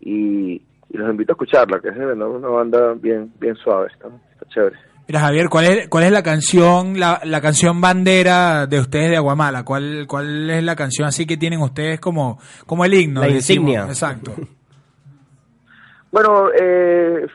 [0.00, 0.60] Y,
[0.90, 4.76] y los invito a escucharla, que es una banda bien bien suave, está, está chévere.
[5.08, 9.16] Mira, Javier, ¿cuál es, cuál es la canción, la, la canción bandera de ustedes de
[9.16, 9.64] Aguamala?
[9.64, 13.20] ¿Cuál, ¿Cuál es la canción así que tienen ustedes como, como el himno?
[13.20, 13.70] La decimos?
[13.70, 13.86] insignia.
[13.86, 14.34] Exacto.
[16.12, 17.26] Bueno, eh,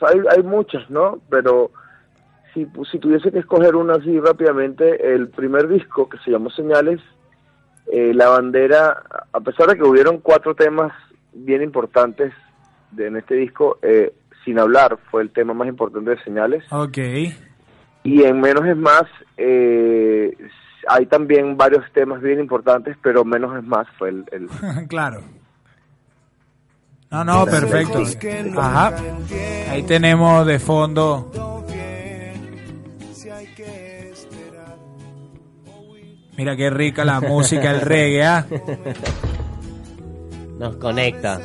[0.00, 1.18] hay, hay muchas, ¿no?
[1.28, 1.72] Pero
[2.54, 7.00] si, si tuviese que escoger una así rápidamente, el primer disco que se llamó Señales,
[7.90, 9.02] eh, la bandera,
[9.32, 10.92] a pesar de que hubieron cuatro temas
[11.32, 12.32] bien importantes
[12.92, 14.12] de, en este disco, eh,
[14.44, 16.64] Sin hablar fue el tema más importante de Señales.
[16.72, 16.98] Ok.
[18.04, 19.02] Y en Menos es Más
[19.36, 20.34] eh,
[20.88, 24.24] hay también varios temas bien importantes, pero Menos es Más fue el...
[24.32, 24.48] el-
[24.88, 25.20] claro.
[27.10, 28.02] No, no, perfecto.
[28.58, 28.94] Ajá.
[29.70, 31.30] Ahí tenemos de fondo.
[36.36, 38.46] Mira qué rica la música, el reggae, ¿ah?
[40.58, 41.40] Nos conecta.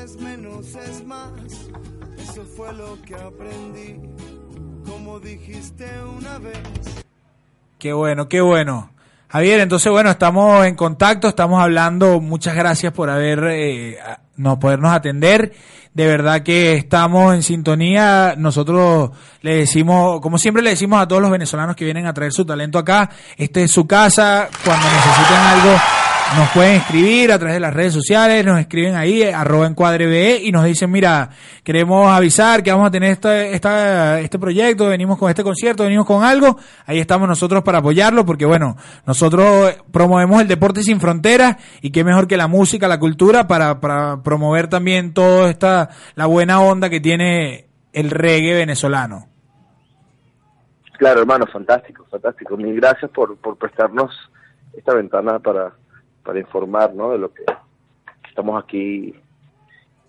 [2.55, 3.99] Fue lo que aprendí.
[4.85, 5.85] Como dijiste
[6.17, 6.59] una vez.
[7.79, 8.91] Qué bueno, qué bueno.
[9.27, 12.19] Javier, entonces bueno, estamos en contacto, estamos hablando.
[12.19, 13.97] Muchas gracias por haber eh,
[14.35, 15.53] no podernos atender.
[15.93, 18.35] De verdad que estamos en sintonía.
[18.37, 22.31] Nosotros le decimos, como siempre le decimos a todos los venezolanos que vienen a traer
[22.31, 24.49] su talento acá, este es su casa.
[24.63, 26.02] Cuando necesiten algo
[26.37, 30.07] nos pueden escribir a través de las redes sociales, nos escriben ahí, eh, arroba encuadre
[30.07, 31.29] BE, y nos dicen, mira,
[31.63, 36.05] queremos avisar que vamos a tener esta, esta, este proyecto, venimos con este concierto, venimos
[36.05, 41.57] con algo, ahí estamos nosotros para apoyarlo, porque bueno, nosotros promovemos el deporte sin fronteras,
[41.81, 46.25] y qué mejor que la música, la cultura, para, para promover también toda esta, la
[46.25, 49.27] buena onda que tiene el reggae venezolano.
[50.97, 52.55] Claro, hermano, fantástico, fantástico.
[52.55, 54.11] Mil gracias por, por prestarnos
[54.75, 55.73] esta ventana para,
[56.23, 57.11] para informar ¿no?
[57.11, 57.43] de lo que
[58.27, 59.13] estamos aquí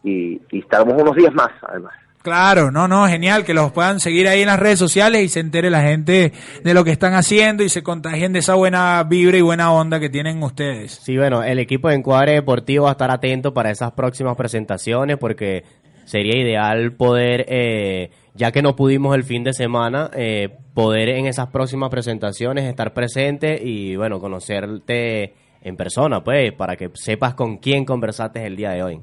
[0.03, 1.93] y, y estaremos unos días más, además.
[2.25, 5.41] Claro, no, no, genial, que los puedan seguir ahí en las redes sociales y se
[5.41, 6.33] entere la gente
[6.65, 10.01] de lo que están haciendo y se contagien de esa buena vibra y buena onda
[10.01, 10.93] que tienen ustedes.
[10.93, 15.19] Sí, bueno, el equipo de Encuadre Deportivo va a estar atento para esas próximas presentaciones
[15.19, 15.65] porque
[16.07, 21.27] sería ideal poder, eh, ya que no pudimos el fin de semana, eh, poder en
[21.27, 25.35] esas próximas presentaciones estar presente y, bueno, conocerte
[25.65, 29.01] en persona, pues, para que sepas con quién conversaste el día de hoy.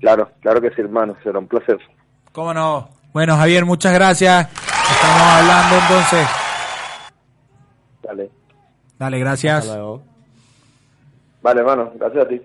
[0.00, 1.78] Claro, claro que sí, hermano, será un placer.
[2.32, 2.88] ¿Cómo no?
[3.12, 4.48] Bueno, Javier, muchas gracias.
[4.48, 6.28] Estamos hablando entonces.
[8.02, 8.30] Dale.
[8.98, 9.64] Dale, gracias.
[9.64, 10.02] Hasta luego.
[11.42, 12.42] Vale, hermano, gracias a ti.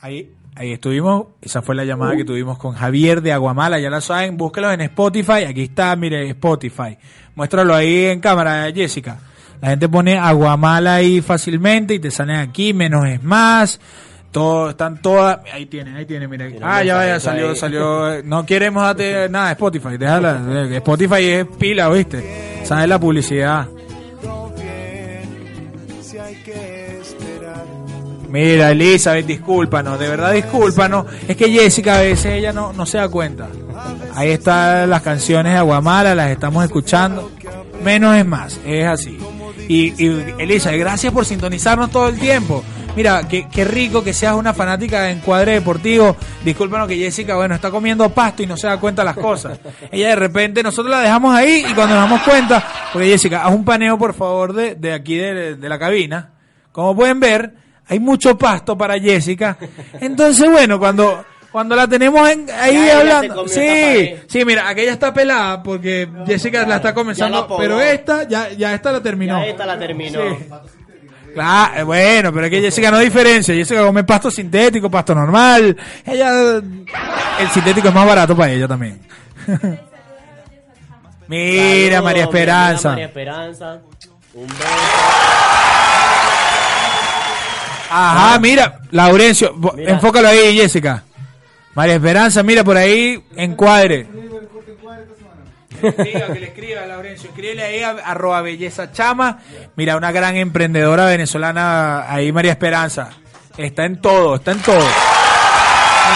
[0.00, 1.26] Ahí, ahí estuvimos.
[1.42, 3.80] Esa fue la llamada que tuvimos con Javier de Aguamala.
[3.80, 5.44] Ya la saben, búsquelos en Spotify.
[5.48, 6.96] Aquí está, mire, Spotify.
[7.34, 9.18] Muéstralo ahí en cámara, Jessica.
[9.60, 13.80] La gente pone Aguamala ahí fácilmente y te salen aquí, menos es más.
[14.30, 16.48] Todo, están todas, ahí tienen, ahí tienen, mira.
[16.62, 18.22] Ah, ya vaya, salió, salió.
[18.22, 20.66] No queremos darte nada, Spotify, déjala.
[20.76, 22.60] Spotify es pila, ¿viste?
[22.64, 23.66] Sabes la publicidad.
[28.28, 31.06] Mira, Elizabeth, discúlpanos, de verdad discúlpanos.
[31.26, 33.48] Es que Jessica a veces ella no, no se da cuenta.
[34.14, 37.30] Ahí están las canciones de Aguamala, las estamos escuchando.
[37.82, 39.18] Menos es más, es así.
[39.68, 42.64] Y, y Elizabeth, gracias por sintonizarnos todo el tiempo.
[42.96, 46.16] Mira, qué, qué rico que seas una fanática de encuadre deportivo.
[46.42, 49.60] Discúlpanos que Jessica, bueno, está comiendo pasto y no se da cuenta las cosas.
[49.92, 53.54] Ella de repente, nosotros la dejamos ahí y cuando nos damos cuenta, porque Jessica, haz
[53.54, 56.32] un paneo por favor de, de aquí de, de la cabina.
[56.72, 57.54] Como pueden ver,
[57.86, 59.58] hay mucho pasto para Jessica.
[60.00, 63.48] Entonces, bueno, cuando cuando la tenemos en- ahí Ya hablando.
[63.48, 68.74] Sí, sí, mira, aquella está pelada porque Jessica la está comenzando, pero esta ya ya
[68.74, 69.40] esta la terminó.
[69.40, 70.20] Ya esta la terminó.
[70.20, 70.46] Sí.
[71.34, 73.54] Claro, eh, bueno, pero es que Jessica no diferencia.
[73.54, 75.76] Jessica come pasto sintético, pasto normal.
[76.04, 79.00] Ella, el sintético es más barato para ella también.
[81.28, 82.90] Mira, María Esperanza.
[82.90, 83.78] María Esperanza.
[84.34, 84.64] Un beso.
[87.90, 89.92] Ajá, mira, Laurencio, Mira.
[89.92, 91.04] enfócalo ahí, Jessica.
[91.78, 94.08] María Esperanza, mira por ahí, encuadre.
[95.80, 97.30] Diga que le escriba, Laurencio.
[97.30, 99.38] Escríbele ahí a arroba belleza chama.
[99.76, 103.10] Mira, una gran emprendedora venezolana ahí, María Esperanza.
[103.56, 104.74] Está en todo, está en todo.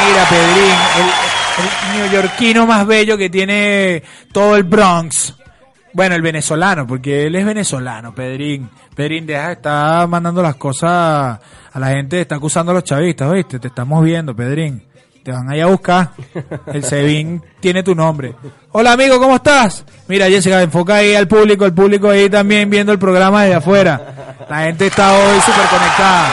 [0.08, 4.02] Mira, Pedrín, el, neoyorquino más bello que tiene
[4.32, 5.36] todo el Bronx.
[5.92, 8.68] Bueno, el venezolano, porque él es venezolano, Pedrín.
[8.96, 11.38] Pedrín, deja, está mandando las cosas
[11.72, 13.60] a la gente, está acusando a los chavistas, ¿oíste?
[13.60, 14.90] Te estamos viendo, Pedrín.
[15.23, 16.11] Te van a ir a buscar.
[16.73, 18.35] El Sebin tiene tu nombre.
[18.73, 19.85] Hola, amigo, ¿cómo estás?
[20.09, 24.01] Mira, Jessica, enfoca ahí al público, el público ahí también viendo el programa desde afuera.
[24.51, 26.29] La gente está hoy súper conectada.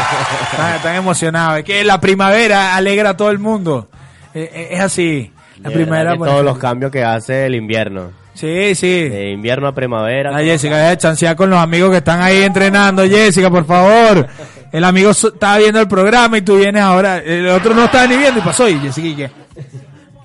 [0.52, 1.60] Están, están emocionados.
[1.60, 3.88] Es que la primavera alegra a todo el mundo.
[4.34, 5.32] Eh, eh, es así.
[5.62, 6.18] La primavera.
[6.18, 8.12] todos los cambios que hace el invierno.
[8.40, 9.10] Sí, sí.
[9.10, 10.32] De invierno a primavera.
[10.34, 13.04] Ah, Jessica, chancear con los amigos que están ahí entrenando.
[13.04, 14.28] Jessica, por favor.
[14.72, 17.18] El amigo so- estaba viendo el programa y tú vienes ahora.
[17.18, 18.70] El otro no estaba ni viendo y pasó.
[18.70, 19.32] Y Jessica, ¿y qué?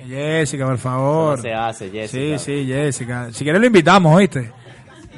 [0.07, 1.39] Jessica, por favor.
[1.39, 2.39] No se hace, Sí, Jessica.
[2.39, 3.29] sí, Jessica.
[3.33, 4.53] Si quieres lo invitamos, ¿oíste?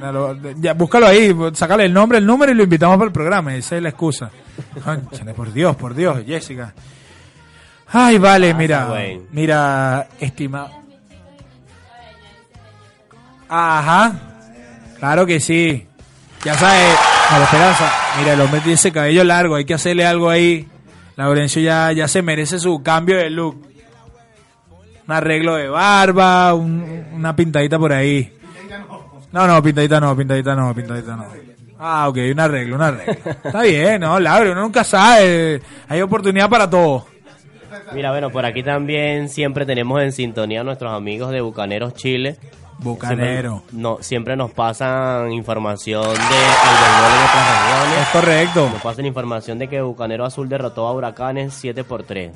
[0.00, 3.12] Ya lo- ya, búscalo ahí, sácale el nombre, el número y lo invitamos para el
[3.12, 3.54] programa.
[3.56, 4.30] Esa es la excusa.
[5.34, 6.72] Por Dios, por Dios, Jessica.
[7.88, 9.20] Ay, vale, mira, güey.
[9.32, 10.70] mira, estimado.
[13.48, 14.12] Ajá,
[14.98, 15.86] claro que sí.
[16.44, 16.94] Ya sabes,
[17.30, 20.68] María Esperanza, mira, el hombre tiene ese cabello largo, hay que hacerle algo ahí.
[21.16, 23.64] Laurencio ya, ya se merece su cambio de look.
[25.08, 28.32] Un arreglo de barba, un- una pintadita por ahí.
[29.32, 31.26] No, no, pintadita no, pintadita no, pintadita no.
[31.78, 33.14] Ah, ok, un arreglo, un arreglo.
[33.44, 35.60] Está bien, no, Laure, uno nunca sabe.
[35.88, 37.06] Hay oportunidad para todo.
[37.92, 42.36] Mira, bueno, por aquí también siempre tenemos en sintonía a nuestros amigos de Bucaneros Chile.
[42.78, 43.58] Bucanero.
[43.58, 48.08] Siempre, no, siempre nos pasan información de en otras Es regiones.
[48.12, 48.68] correcto.
[48.70, 52.32] Nos pasan información de que Bucanero Azul derrotó a Huracanes 7 por 3.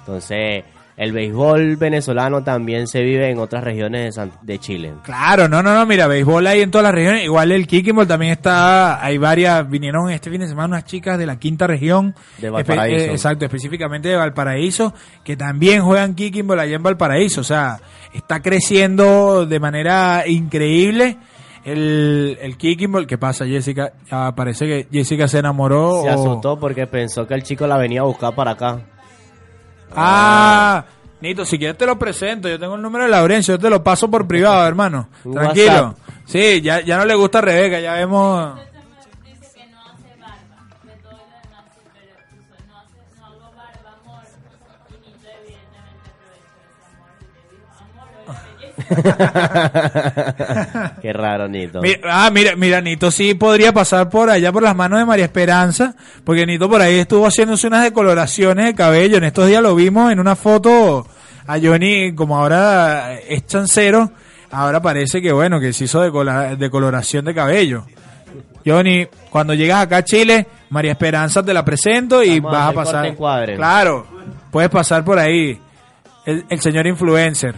[0.00, 0.64] Entonces,
[0.96, 4.92] el béisbol venezolano también se vive en otras regiones de, San- de Chile.
[5.02, 7.24] Claro, no, no, no, mira, béisbol hay en todas las regiones.
[7.24, 11.18] Igual el kicking ball también está, hay varias, vinieron este fin de semana unas chicas
[11.18, 12.14] de la quinta región.
[12.38, 12.96] De Valparaíso.
[12.96, 17.40] Espe- eh, exacto, específicamente de Valparaíso, que también juegan kicking ball allá en Valparaíso.
[17.40, 17.80] O sea,
[18.12, 21.18] está creciendo de manera increíble
[21.64, 23.06] el, el kicking ball.
[23.06, 23.92] ¿Qué pasa, Jessica?
[24.10, 26.02] Ya parece que Jessica se enamoró.
[26.02, 28.80] Se o- asustó porque pensó que el chico la venía a buscar para acá.
[29.96, 30.84] Ah,
[31.20, 32.48] Nito, si quieres te lo presento.
[32.48, 35.08] Yo tengo el número de Laurencio, yo te lo paso por privado, hermano.
[35.22, 35.72] Tranquilo.
[35.72, 35.96] WhatsApp.
[36.26, 38.58] Sí, ya, ya no le gusta a Rebeca, ya vemos.
[51.02, 51.80] Qué raro, Nito.
[52.08, 55.94] Ah, mira, mira, Nito sí podría pasar por allá por las manos de María Esperanza,
[56.24, 59.18] porque Nito por ahí estuvo haciéndose unas decoloraciones de cabello.
[59.18, 61.06] En estos días lo vimos en una foto
[61.46, 64.12] a Johnny, como ahora es chancero,
[64.50, 66.00] ahora parece que bueno, que se hizo
[66.56, 67.84] decoloración de cabello.
[68.66, 72.72] Johnny, cuando llegas acá a Chile, María Esperanza te la presento y Vamos vas a
[72.72, 73.02] pasar.
[73.56, 74.06] Claro,
[74.50, 75.60] puedes pasar por ahí.
[76.24, 77.54] El, el señor influencer.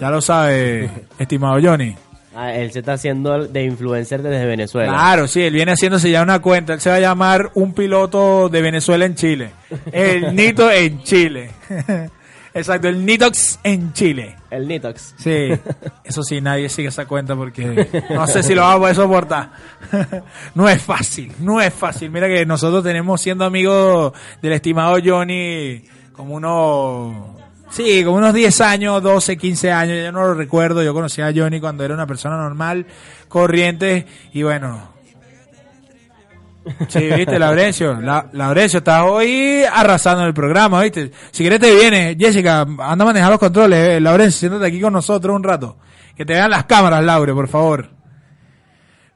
[0.00, 1.96] Ya lo sabe, estimado Johnny.
[2.36, 4.92] Ah, él se está haciendo de influencer desde Venezuela.
[4.92, 6.72] Claro, sí, él viene haciéndose ya una cuenta.
[6.72, 9.50] Él se va a llamar un piloto de Venezuela en Chile.
[9.92, 11.50] El Nito en Chile.
[12.54, 14.36] Exacto, el Nitox en Chile.
[14.48, 15.14] El Nitox.
[15.18, 15.48] Sí,
[16.04, 19.50] eso sí, nadie sigue esa cuenta porque no sé si lo vamos a poder soportar.
[20.54, 22.12] No es fácil, no es fácil.
[22.12, 25.82] Mira que nosotros tenemos siendo amigos del estimado Johnny
[26.12, 27.42] como unos,
[27.74, 30.82] sí, como unos 10 años, 12, 15 años, yo no lo recuerdo.
[30.82, 32.86] Yo conocí a Johnny cuando era una persona normal,
[33.28, 34.94] corriente y bueno.
[36.88, 38.00] Sí, viste, Laurencio.
[38.00, 41.10] La, Laurencio, estás hoy arrasando en el programa, viste.
[41.30, 43.78] Si quieres te vienes, Jessica, anda a manejar los controles.
[43.78, 44.00] eh.
[44.00, 45.76] Laurencio, siéntate aquí con nosotros un rato.
[46.16, 47.90] Que te vean las cámaras, Laure, por favor.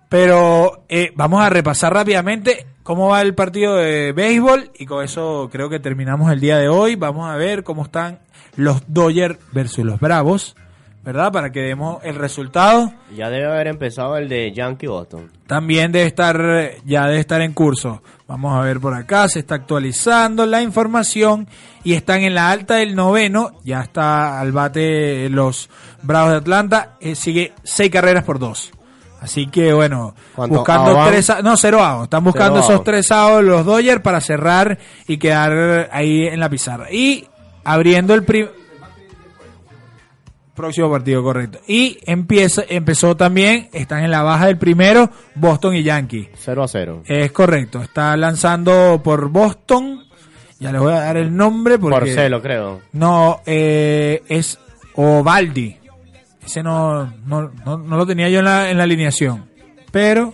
[0.09, 5.49] Pero eh, vamos a repasar rápidamente cómo va el partido de béisbol y con eso
[5.53, 6.97] creo que terminamos el día de hoy.
[6.97, 8.21] Vamos a ver cómo están
[8.57, 10.57] los Dodgers versus los Bravos,
[11.05, 11.31] ¿verdad?
[11.31, 12.91] Para que demos el resultado.
[13.15, 15.31] Ya debe haber empezado el de Yankee Boston.
[15.47, 16.41] También debe estar,
[16.87, 18.03] ya debe estar en curso.
[18.27, 21.47] Vamos a ver por acá, se está actualizando la información
[21.85, 23.53] y están en la alta del noveno.
[23.65, 25.69] Ya está al bate los
[26.03, 26.97] Bravos de Atlanta.
[27.01, 28.73] eh, sigue seis carreras por dos.
[29.21, 32.05] Así que bueno, ¿Cuánto buscando tres, no, cero outs.
[32.05, 36.49] Están buscando Cero esos tres outs los Dodgers para cerrar y quedar ahí en la
[36.49, 36.93] pizarra.
[36.93, 37.27] Y
[37.65, 38.53] abriendo el primer
[40.59, 41.61] próximo partido, correcto.
[41.67, 46.29] Y empieza, empezó también, están en la baja del primero, Boston y Yankee.
[46.35, 47.03] 0 a 0.
[47.07, 50.05] Es correcto, está lanzando por Boston,
[50.59, 52.01] ya les voy a dar el nombre porque...
[52.01, 52.81] Porcelo, creo.
[52.93, 54.59] No, eh, es
[54.97, 55.77] Ovaldi.
[56.49, 59.45] Ese no, no, no, no lo tenía yo en la, en la alineación.
[59.93, 60.33] Pero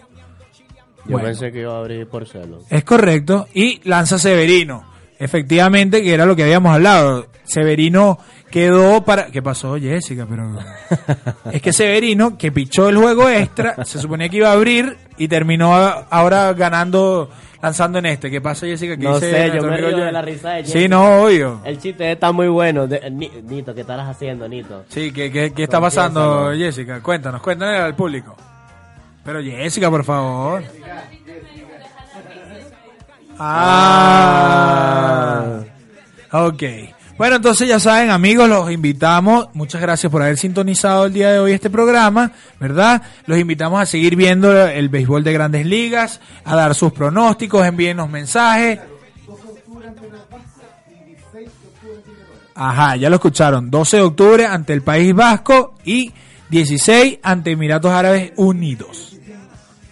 [1.07, 1.27] Yo Bueno.
[1.27, 2.61] pensé que iba a abrir Porcelo.
[2.71, 3.49] es correcto.
[3.53, 4.85] Y lanza Severino.
[5.19, 7.27] Efectivamente, que era lo que habíamos hablado.
[7.43, 9.27] Severino quedó para...
[9.27, 10.25] ¿Qué pasó, Jessica?
[10.29, 10.57] Pero...
[11.53, 15.27] es que Severino, que pichó el juego extra, se suponía que iba a abrir y
[15.27, 17.29] terminó ahora ganando,
[17.65, 18.31] lanzando en este.
[18.31, 18.97] ¿Qué pasa, Jessica?
[18.97, 20.89] ¿Qué No dice sé, yo me río de la risa de Sí, Jessica.
[20.89, 21.61] no, obvio.
[21.65, 22.87] El chiste está muy bueno.
[22.87, 24.85] De- Ni- Nito, ¿qué estarás haciendo, Nito?
[24.89, 27.01] Sí, ¿qué, qué, qué está pasando, Jessica?
[27.01, 28.37] Cuéntanos, cuéntanos al público.
[29.25, 30.63] Pero Jessica, por favor.
[34.27, 35.61] Ah.
[36.33, 36.63] Ok.
[37.17, 39.49] Bueno, entonces ya saben, amigos, los invitamos.
[39.55, 43.03] Muchas gracias por haber sintonizado el día de hoy este programa, ¿verdad?
[43.27, 48.11] Los invitamos a seguir viendo el béisbol de grandes ligas, a dar sus pronósticos, envíenos
[48.11, 48.81] mensajes.
[52.57, 53.71] Ajá, ya lo escucharon.
[53.71, 56.13] 12 de octubre ante el País Vasco y
[56.51, 59.17] 16 ante Emiratos Árabes Unidos.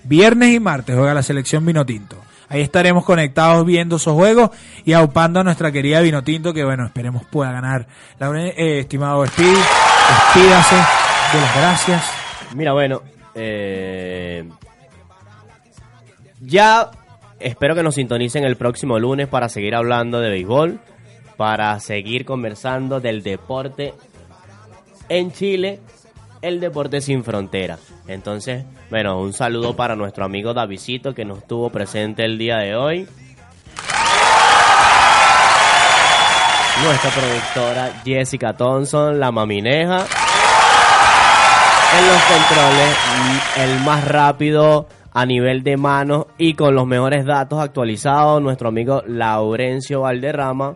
[0.04, 2.21] Viernes y martes juega la selección Vinotinto.
[2.52, 4.50] Ahí estaremos conectados viendo esos juegos
[4.84, 7.86] y aupando a nuestra querida Vinotinto que bueno, esperemos pueda ganar.
[8.20, 12.10] Laure- eh, estimado Speedy, despídase de las gracias.
[12.54, 13.00] Mira, bueno,
[13.34, 14.46] eh,
[16.40, 16.90] ya
[17.40, 20.78] espero que nos sintonicen el próximo lunes para seguir hablando de béisbol,
[21.38, 23.94] para seguir conversando del deporte
[25.08, 25.80] en Chile,
[26.42, 27.78] el deporte sin frontera.
[28.06, 32.76] Entonces, bueno, un saludo para nuestro amigo Davidito que nos estuvo presente el día de
[32.76, 33.08] hoy.
[36.84, 40.04] Nuestra productora Jessica Thompson, la mamineja
[41.98, 47.24] en los controles, mm, el más rápido a nivel de manos y con los mejores
[47.24, 50.74] datos actualizados, nuestro amigo Laurencio Valderrama.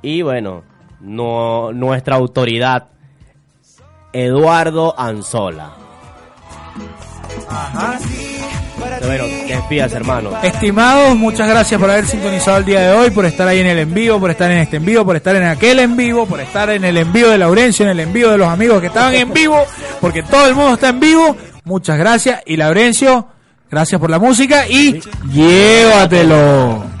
[0.00, 0.62] Y bueno,
[1.00, 2.88] no- nuestra autoridad,
[4.14, 5.72] Eduardo Anzola.
[9.04, 10.30] Bueno, despídase, hermano.
[10.42, 13.78] Estimados, muchas gracias por haber sintonizado el día de hoy, por estar ahí en el
[13.78, 16.40] en vivo, por estar en este en vivo, por estar en aquel en vivo, por
[16.40, 19.32] estar en el envío de Laurencio, en el envío de los amigos que estaban en
[19.32, 19.64] vivo,
[20.00, 21.36] porque todo el mundo está en vivo.
[21.64, 22.42] Muchas gracias.
[22.46, 23.28] Y Laurencio,
[23.70, 25.00] gracias por la música y
[25.30, 26.91] llévatelo.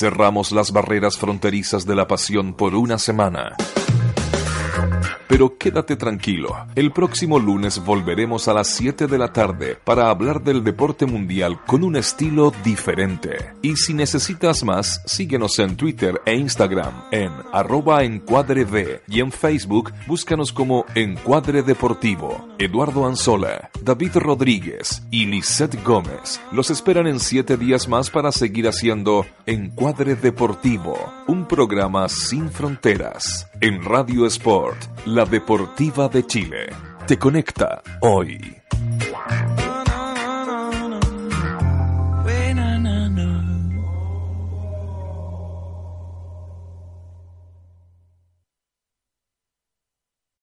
[0.00, 3.54] Cerramos las barreras fronterizas de la pasión por una semana.
[5.30, 10.42] Pero quédate tranquilo, el próximo lunes volveremos a las 7 de la tarde para hablar
[10.42, 13.52] del deporte mundial con un estilo diferente.
[13.62, 19.92] Y si necesitas más, síguenos en Twitter e Instagram en arroba encuadred y en Facebook
[20.08, 22.48] búscanos como Encuadre Deportivo.
[22.58, 28.66] Eduardo Anzola, David Rodríguez y Lisette Gómez los esperan en 7 días más para seguir
[28.66, 36.70] haciendo Encuadre Deportivo, un programa sin fronteras en Radio Sport, la deportiva de Chile.
[37.06, 38.56] Te conecta hoy.